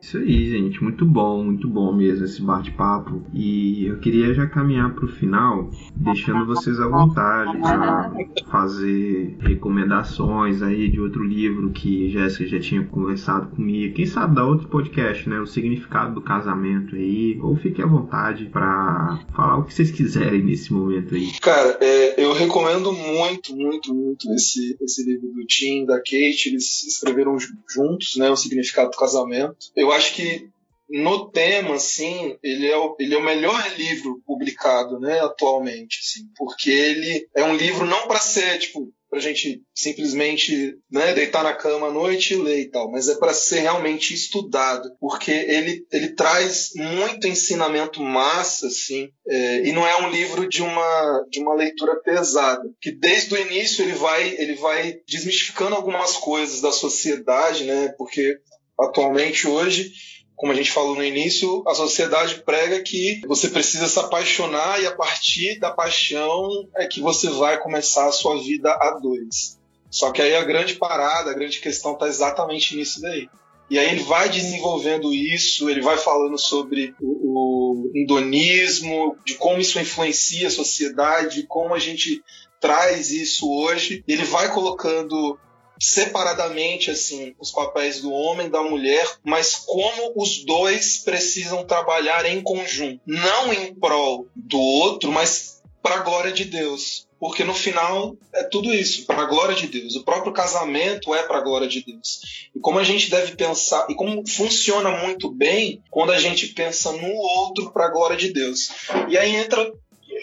[0.00, 0.82] Isso aí, gente.
[0.82, 3.22] Muito bom, muito bom mesmo esse bate-papo.
[3.32, 8.12] E eu queria já caminhar para o final, deixando vocês à vontade para
[8.46, 13.94] fazer recomendações aí de outro livro que Jéssica já tinha conversado comigo.
[13.94, 15.40] Quem sabe dar outro podcast, né?
[15.40, 17.38] O significado do casamento aí.
[17.42, 21.32] Ou fique à vontade para falar o que vocês quiserem nesse momento aí.
[21.40, 26.48] Cara, é, eu recomendo muito, muito, muito esse, esse livro do Tim, da Kate.
[26.48, 27.36] Eles escreveram
[27.68, 28.30] juntos, né?
[28.30, 29.56] O significado do casamento.
[29.76, 30.48] Eu acho que
[30.88, 36.26] no tema, assim, ele é, o, ele é o melhor livro publicado, né, atualmente, assim,
[36.36, 41.54] porque ele é um livro não para ser, tipo, pra gente simplesmente né, deitar na
[41.54, 45.86] cama à noite e ler e tal, mas é para ser realmente estudado, porque ele,
[45.90, 51.40] ele traz muito ensinamento massa, assim, é, e não é um livro de uma, de
[51.40, 56.72] uma leitura pesada, que desde o início ele vai, ele vai desmistificando algumas coisas da
[56.72, 58.38] sociedade, né, porque
[58.78, 59.92] atualmente hoje
[60.38, 64.86] como a gente falou no início, a sociedade prega que você precisa se apaixonar e
[64.86, 69.58] a partir da paixão é que você vai começar a sua vida a dois.
[69.90, 73.28] Só que aí a grande parada, a grande questão está exatamente nisso daí.
[73.68, 79.60] E aí ele vai desenvolvendo isso, ele vai falando sobre o, o indonismo, de como
[79.60, 82.22] isso influencia a sociedade, como a gente
[82.60, 84.04] traz isso hoje.
[84.06, 85.36] Ele vai colocando
[85.80, 92.42] separadamente assim os papéis do homem da mulher, mas como os dois precisam trabalhar em
[92.42, 97.06] conjunto, não em prol do outro, mas para a glória de Deus.
[97.20, 99.96] Porque no final é tudo isso, para a glória de Deus.
[99.96, 102.48] O próprio casamento é para a glória de Deus.
[102.54, 106.92] E como a gente deve pensar, e como funciona muito bem quando a gente pensa
[106.92, 108.70] no outro para a glória de Deus.
[109.08, 109.72] E aí entra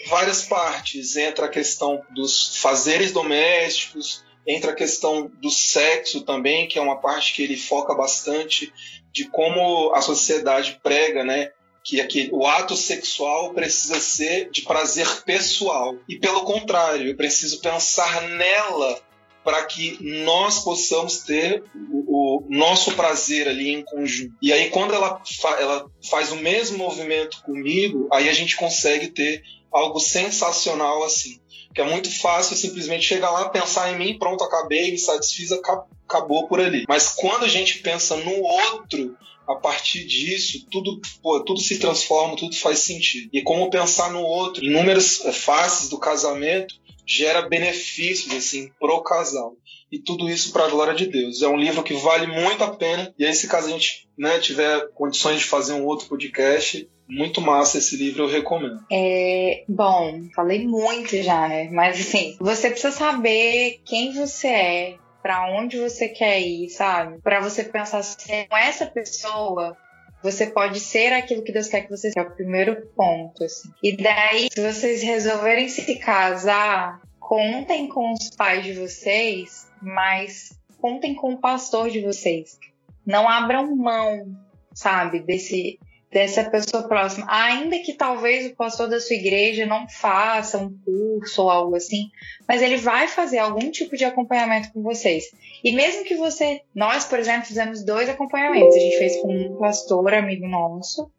[0.08, 1.16] várias partes.
[1.16, 7.00] Entra a questão dos fazeres domésticos, Entra a questão do sexo também, que é uma
[7.00, 8.72] parte que ele foca bastante
[9.12, 11.50] de como a sociedade prega, né?
[11.82, 15.96] Que, o ato sexual precisa ser de prazer pessoal.
[16.08, 19.00] E pelo contrário, eu preciso pensar nela
[19.44, 24.34] para que nós possamos ter o, o, nosso prazer ali em conjunto.
[24.42, 29.06] E aí, quando ela, fa ela faz o mesmo movimento comigo, aí a gente consegue
[29.06, 31.38] ter algo sensacional assim
[31.76, 36.48] que é muito fácil simplesmente chegar lá, pensar em mim, pronto, acabei, me satisfiz, acabou
[36.48, 36.86] por ali.
[36.88, 39.14] Mas quando a gente pensa no outro,
[39.46, 43.28] a partir disso, tudo, pô, tudo se transforma, tudo faz sentido.
[43.30, 46.74] E como pensar no outro, inúmeras faces do casamento,
[47.04, 49.54] gera benefícios assim pro casal.
[49.92, 51.42] E tudo isso para a glória de Deus.
[51.42, 53.14] É um livro que vale muito a pena.
[53.18, 57.40] E aí, se caso a gente né, tiver condições de fazer um outro podcast, muito
[57.40, 58.80] massa esse livro, eu recomendo.
[58.90, 61.68] É, bom, falei muito já, né?
[61.70, 67.20] Mas assim, você precisa saber quem você é, para onde você quer ir, sabe?
[67.20, 69.76] Para você pensar assim, com essa pessoa
[70.22, 72.26] você pode ser aquilo que Deus quer que você seja.
[72.26, 73.70] É o primeiro ponto, assim.
[73.82, 81.14] E daí, se vocês resolverem se casar, contem com os pais de vocês, mas contem
[81.14, 82.58] com o pastor de vocês.
[83.04, 84.36] Não abram mão,
[84.74, 85.78] sabe, desse
[86.10, 87.26] dessa pessoa próxima.
[87.28, 92.10] Ainda que talvez o pastor da sua igreja não faça um curso ou algo assim,
[92.48, 95.24] mas ele vai fazer algum tipo de acompanhamento com vocês.
[95.62, 98.74] E mesmo que você, nós, por exemplo, fizemos dois acompanhamentos.
[98.74, 101.10] A gente fez com um pastor amigo nosso,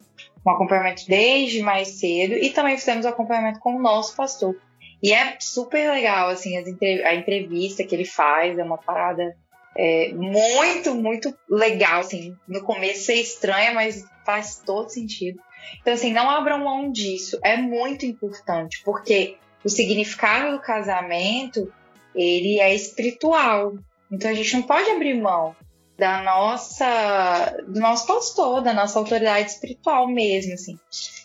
[0.46, 4.56] um acompanhamento desde mais cedo, e também fizemos acompanhamento com o nosso pastor.
[5.02, 9.36] E é super legal, assim, a entrevista que ele faz, é uma parada
[9.76, 12.36] é, muito, muito legal, assim.
[12.48, 15.40] No começo é estranha, mas faz todo sentido.
[15.80, 17.38] Então, assim, não abram mão disso.
[17.42, 21.72] É muito importante, porque o significado do casamento,
[22.14, 23.72] ele é espiritual.
[24.12, 25.56] Então, a gente não pode abrir mão
[25.96, 30.78] da nossa, do nosso pastor, da nossa autoridade espiritual mesmo, assim.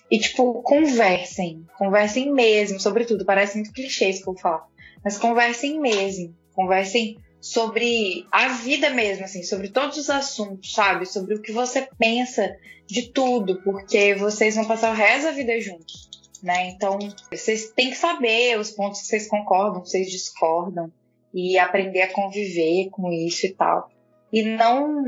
[0.10, 1.66] E, tipo, conversem.
[1.78, 3.26] Conversem mesmo, sobretudo.
[3.26, 4.66] Parece muito clichê isso que eu vou falar.
[5.04, 6.34] Mas conversem mesmo.
[6.54, 11.06] Conversem sobre a vida mesmo, assim, sobre todos os assuntos, sabe?
[11.06, 12.56] Sobre o que você pensa
[12.88, 16.10] de tudo, porque vocês vão passar o resto da vida juntos,
[16.42, 16.70] né?
[16.70, 16.98] Então,
[17.30, 20.90] vocês têm que saber os pontos que vocês concordam, que vocês discordam,
[21.34, 23.92] e aprender a conviver com isso e tal.
[24.32, 25.04] E não,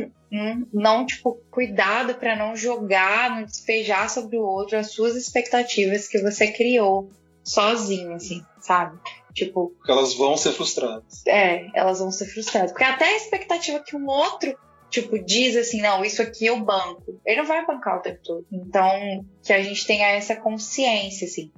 [0.74, 6.22] não, tipo, cuidado para não jogar, não despejar sobre o outro as suas expectativas que
[6.22, 7.10] você criou
[7.46, 9.00] sozinho, assim, sabe?
[9.34, 9.74] Tipo.
[9.78, 11.24] Porque elas vão ser frustradas.
[11.28, 12.72] É, elas vão ser frustradas.
[12.72, 14.58] Porque até a expectativa que um outro,
[14.90, 17.20] tipo, diz assim, não, isso aqui eu banco.
[17.26, 18.46] Ele não vai bancar o tempo todo.
[18.52, 21.52] Então, que a gente tenha essa consciência, assim.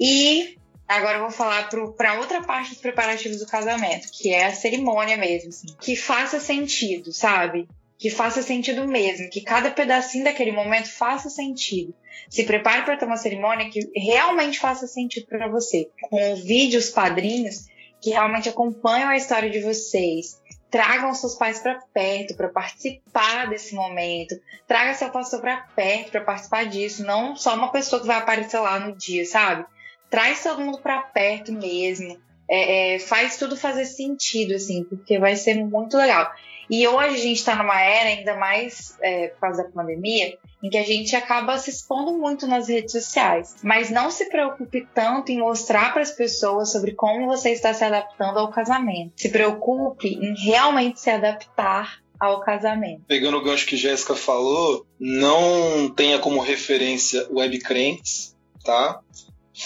[0.00, 0.56] E
[0.88, 5.16] agora eu vou falar para outra parte dos preparativos do casamento, que é a cerimônia
[5.16, 5.68] mesmo, assim.
[5.80, 7.68] Que faça sentido, sabe?
[7.98, 11.94] Que faça sentido mesmo, que cada pedacinho daquele momento faça sentido.
[12.28, 15.88] Se prepare para ter uma cerimônia que realmente faça sentido para você.
[16.10, 17.66] Convide os padrinhos
[18.00, 20.40] que realmente acompanham a história de vocês.
[20.70, 24.34] Tragam seus pais para perto para participar desse momento.
[24.66, 27.04] Traga seu pastor para perto para participar disso.
[27.04, 29.64] Não só uma pessoa que vai aparecer lá no dia, sabe?
[30.10, 32.18] Traz todo mundo para perto mesmo.
[32.48, 36.30] É, é, faz tudo fazer sentido, assim, porque vai ser muito legal.
[36.68, 40.68] E hoje a gente está numa era, ainda mais é, por causa da pandemia, em
[40.68, 43.56] que a gente acaba se expondo muito nas redes sociais.
[43.62, 47.84] Mas não se preocupe tanto em mostrar para as pessoas sobre como você está se
[47.84, 49.12] adaptando ao casamento.
[49.16, 53.02] Se preocupe em realmente se adaptar ao casamento.
[53.06, 58.34] Pegando o gancho que Jéssica falou, não tenha como referência webcrentes,
[58.64, 59.00] tá?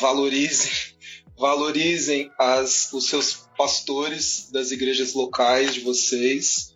[0.00, 0.70] Valorizem,
[1.38, 6.69] valorizem as, os seus pastores das igrejas locais de vocês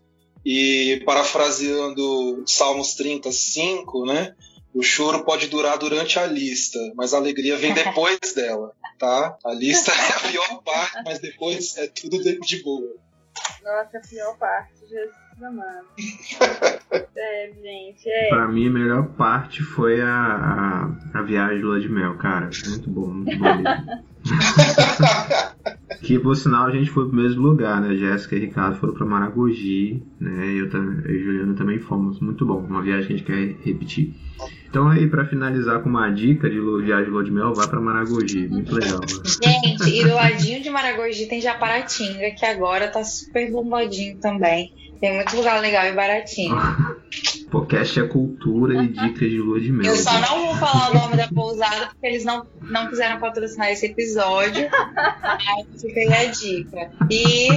[0.44, 4.34] e parafraseando Salmos 35, né?
[4.74, 9.38] O choro pode durar durante a lista, mas a alegria vem depois dela, tá?
[9.44, 12.94] A lista é a pior parte, mas depois é tudo de boa.
[13.62, 15.23] Nossa, a pior parte, Jesus
[17.16, 18.28] é, gente, é.
[18.28, 22.50] Pra mim, a melhor parte foi a, a, a viagem de lua de mel, cara.
[22.68, 23.62] Muito bom, muito bom.
[26.02, 27.96] que por sinal a gente foi pro mesmo lugar, né?
[27.96, 30.46] Jéssica e Ricardo foram pra Maragogi, né?
[30.46, 32.20] Eu, eu e Juliana também fomos.
[32.20, 32.58] Muito bom.
[32.60, 34.14] Uma viagem que a gente quer repetir.
[34.68, 37.80] Então aí, para finalizar com uma dica de viagem de lua de mel, vá para
[37.80, 38.48] Maragogi.
[38.48, 39.00] Muito legal.
[39.42, 44.72] Gente, e do ladinho de Maragogi tem Japaratinga, que agora tá super bombadinho também.
[45.04, 46.56] Tem muito lugar legal e baratinho.
[47.52, 49.92] Podcast é cultura e dicas de lua de mel.
[49.92, 53.70] Eu só não vou falar o nome da pousada porque eles não, não quiseram patrocinar
[53.70, 54.66] esse episódio.
[54.66, 56.90] Aí fica aí a dica.
[57.10, 57.48] E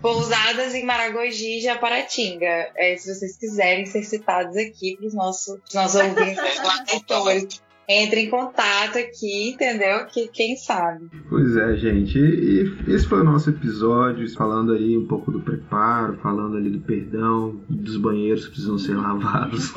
[0.00, 2.70] pousadas em Maragogi e Japaratinga.
[2.74, 6.40] É, se vocês quiserem ser citados aqui para os nossos, nossos ouvintes,
[7.92, 10.06] entre em contato aqui, entendeu?
[10.06, 11.08] Que quem sabe.
[11.28, 12.18] Pois é, gente.
[12.18, 16.70] E, e, esse foi o nosso episódio, falando aí um pouco do preparo, falando ali
[16.70, 19.72] do perdão, dos banheiros que precisam ser lavados.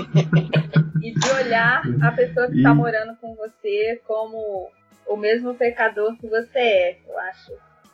[1.01, 4.69] e de olhar a pessoa que está morando com você como
[5.07, 6.99] o mesmo pecador que você é.
[7.07, 7.51] Eu acho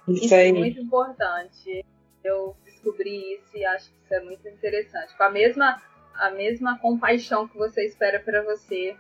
[0.08, 1.86] isso, isso é muito importante.
[2.24, 5.16] Eu descobri isso e acho que isso é muito interessante.
[5.16, 5.82] Com a mesma,
[6.16, 8.96] a mesma compaixão que você espera para você,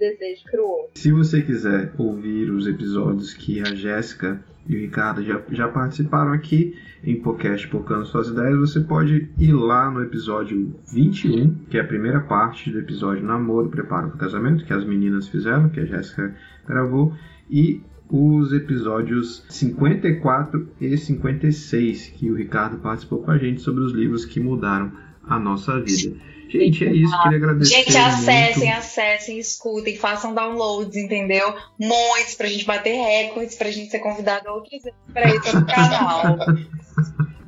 [0.00, 0.90] desejo para outro.
[0.94, 6.32] Se você quiser ouvir os episódios que a Jéssica e o Ricardo já, já participaram
[6.32, 6.74] aqui
[7.04, 11.86] em podcast Pocando Suas Ideias, você pode ir lá no episódio 21, que é a
[11.86, 15.84] primeira parte do episódio Namoro, Preparo para o Casamento, que as meninas fizeram, que a
[15.84, 16.34] Jéssica
[16.66, 17.14] gravou,
[17.48, 23.92] e os episódios 54 e 56, que o Ricardo participou com a gente sobre os
[23.92, 26.16] livros que mudaram a nossa vida.
[26.50, 27.22] Gente, é isso.
[27.22, 27.74] Queria agradecer.
[27.74, 28.78] Gente, acessem, muito.
[28.78, 31.54] acessem, escutem, façam downloads, entendeu?
[31.78, 36.36] Muitos pra gente bater recordes, pra gente ser convidado outras vezes pra ir pro canal.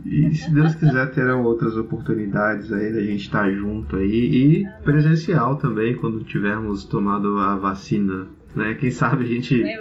[0.04, 5.56] E se Deus quiser, terão outras oportunidades aí da gente estar junto aí e presencial
[5.56, 8.26] também quando tivermos tomado a vacina.
[8.54, 8.74] Né?
[8.74, 9.78] Quem sabe a gente, Né?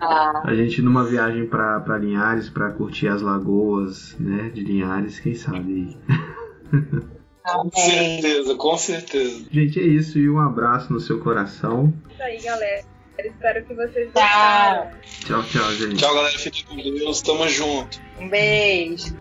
[0.00, 5.34] Ah, a gente numa viagem para Linhares para curtir as lagoas né, de Linhares, quem
[5.34, 5.96] sabe
[6.72, 6.82] aí.
[7.44, 9.44] Com certeza, com certeza.
[9.50, 11.92] Gente, é isso e um abraço no seu coração.
[12.10, 12.84] Isso aí, galera.
[13.18, 14.22] Espero que vocês Tchau.
[14.22, 14.90] gostaram.
[15.26, 15.96] Tchau, tchau, gente.
[15.96, 16.38] Tchau, galera.
[16.38, 17.20] Fiquem com Deus.
[17.22, 18.00] Tamo junto.
[18.18, 19.14] Um beijo.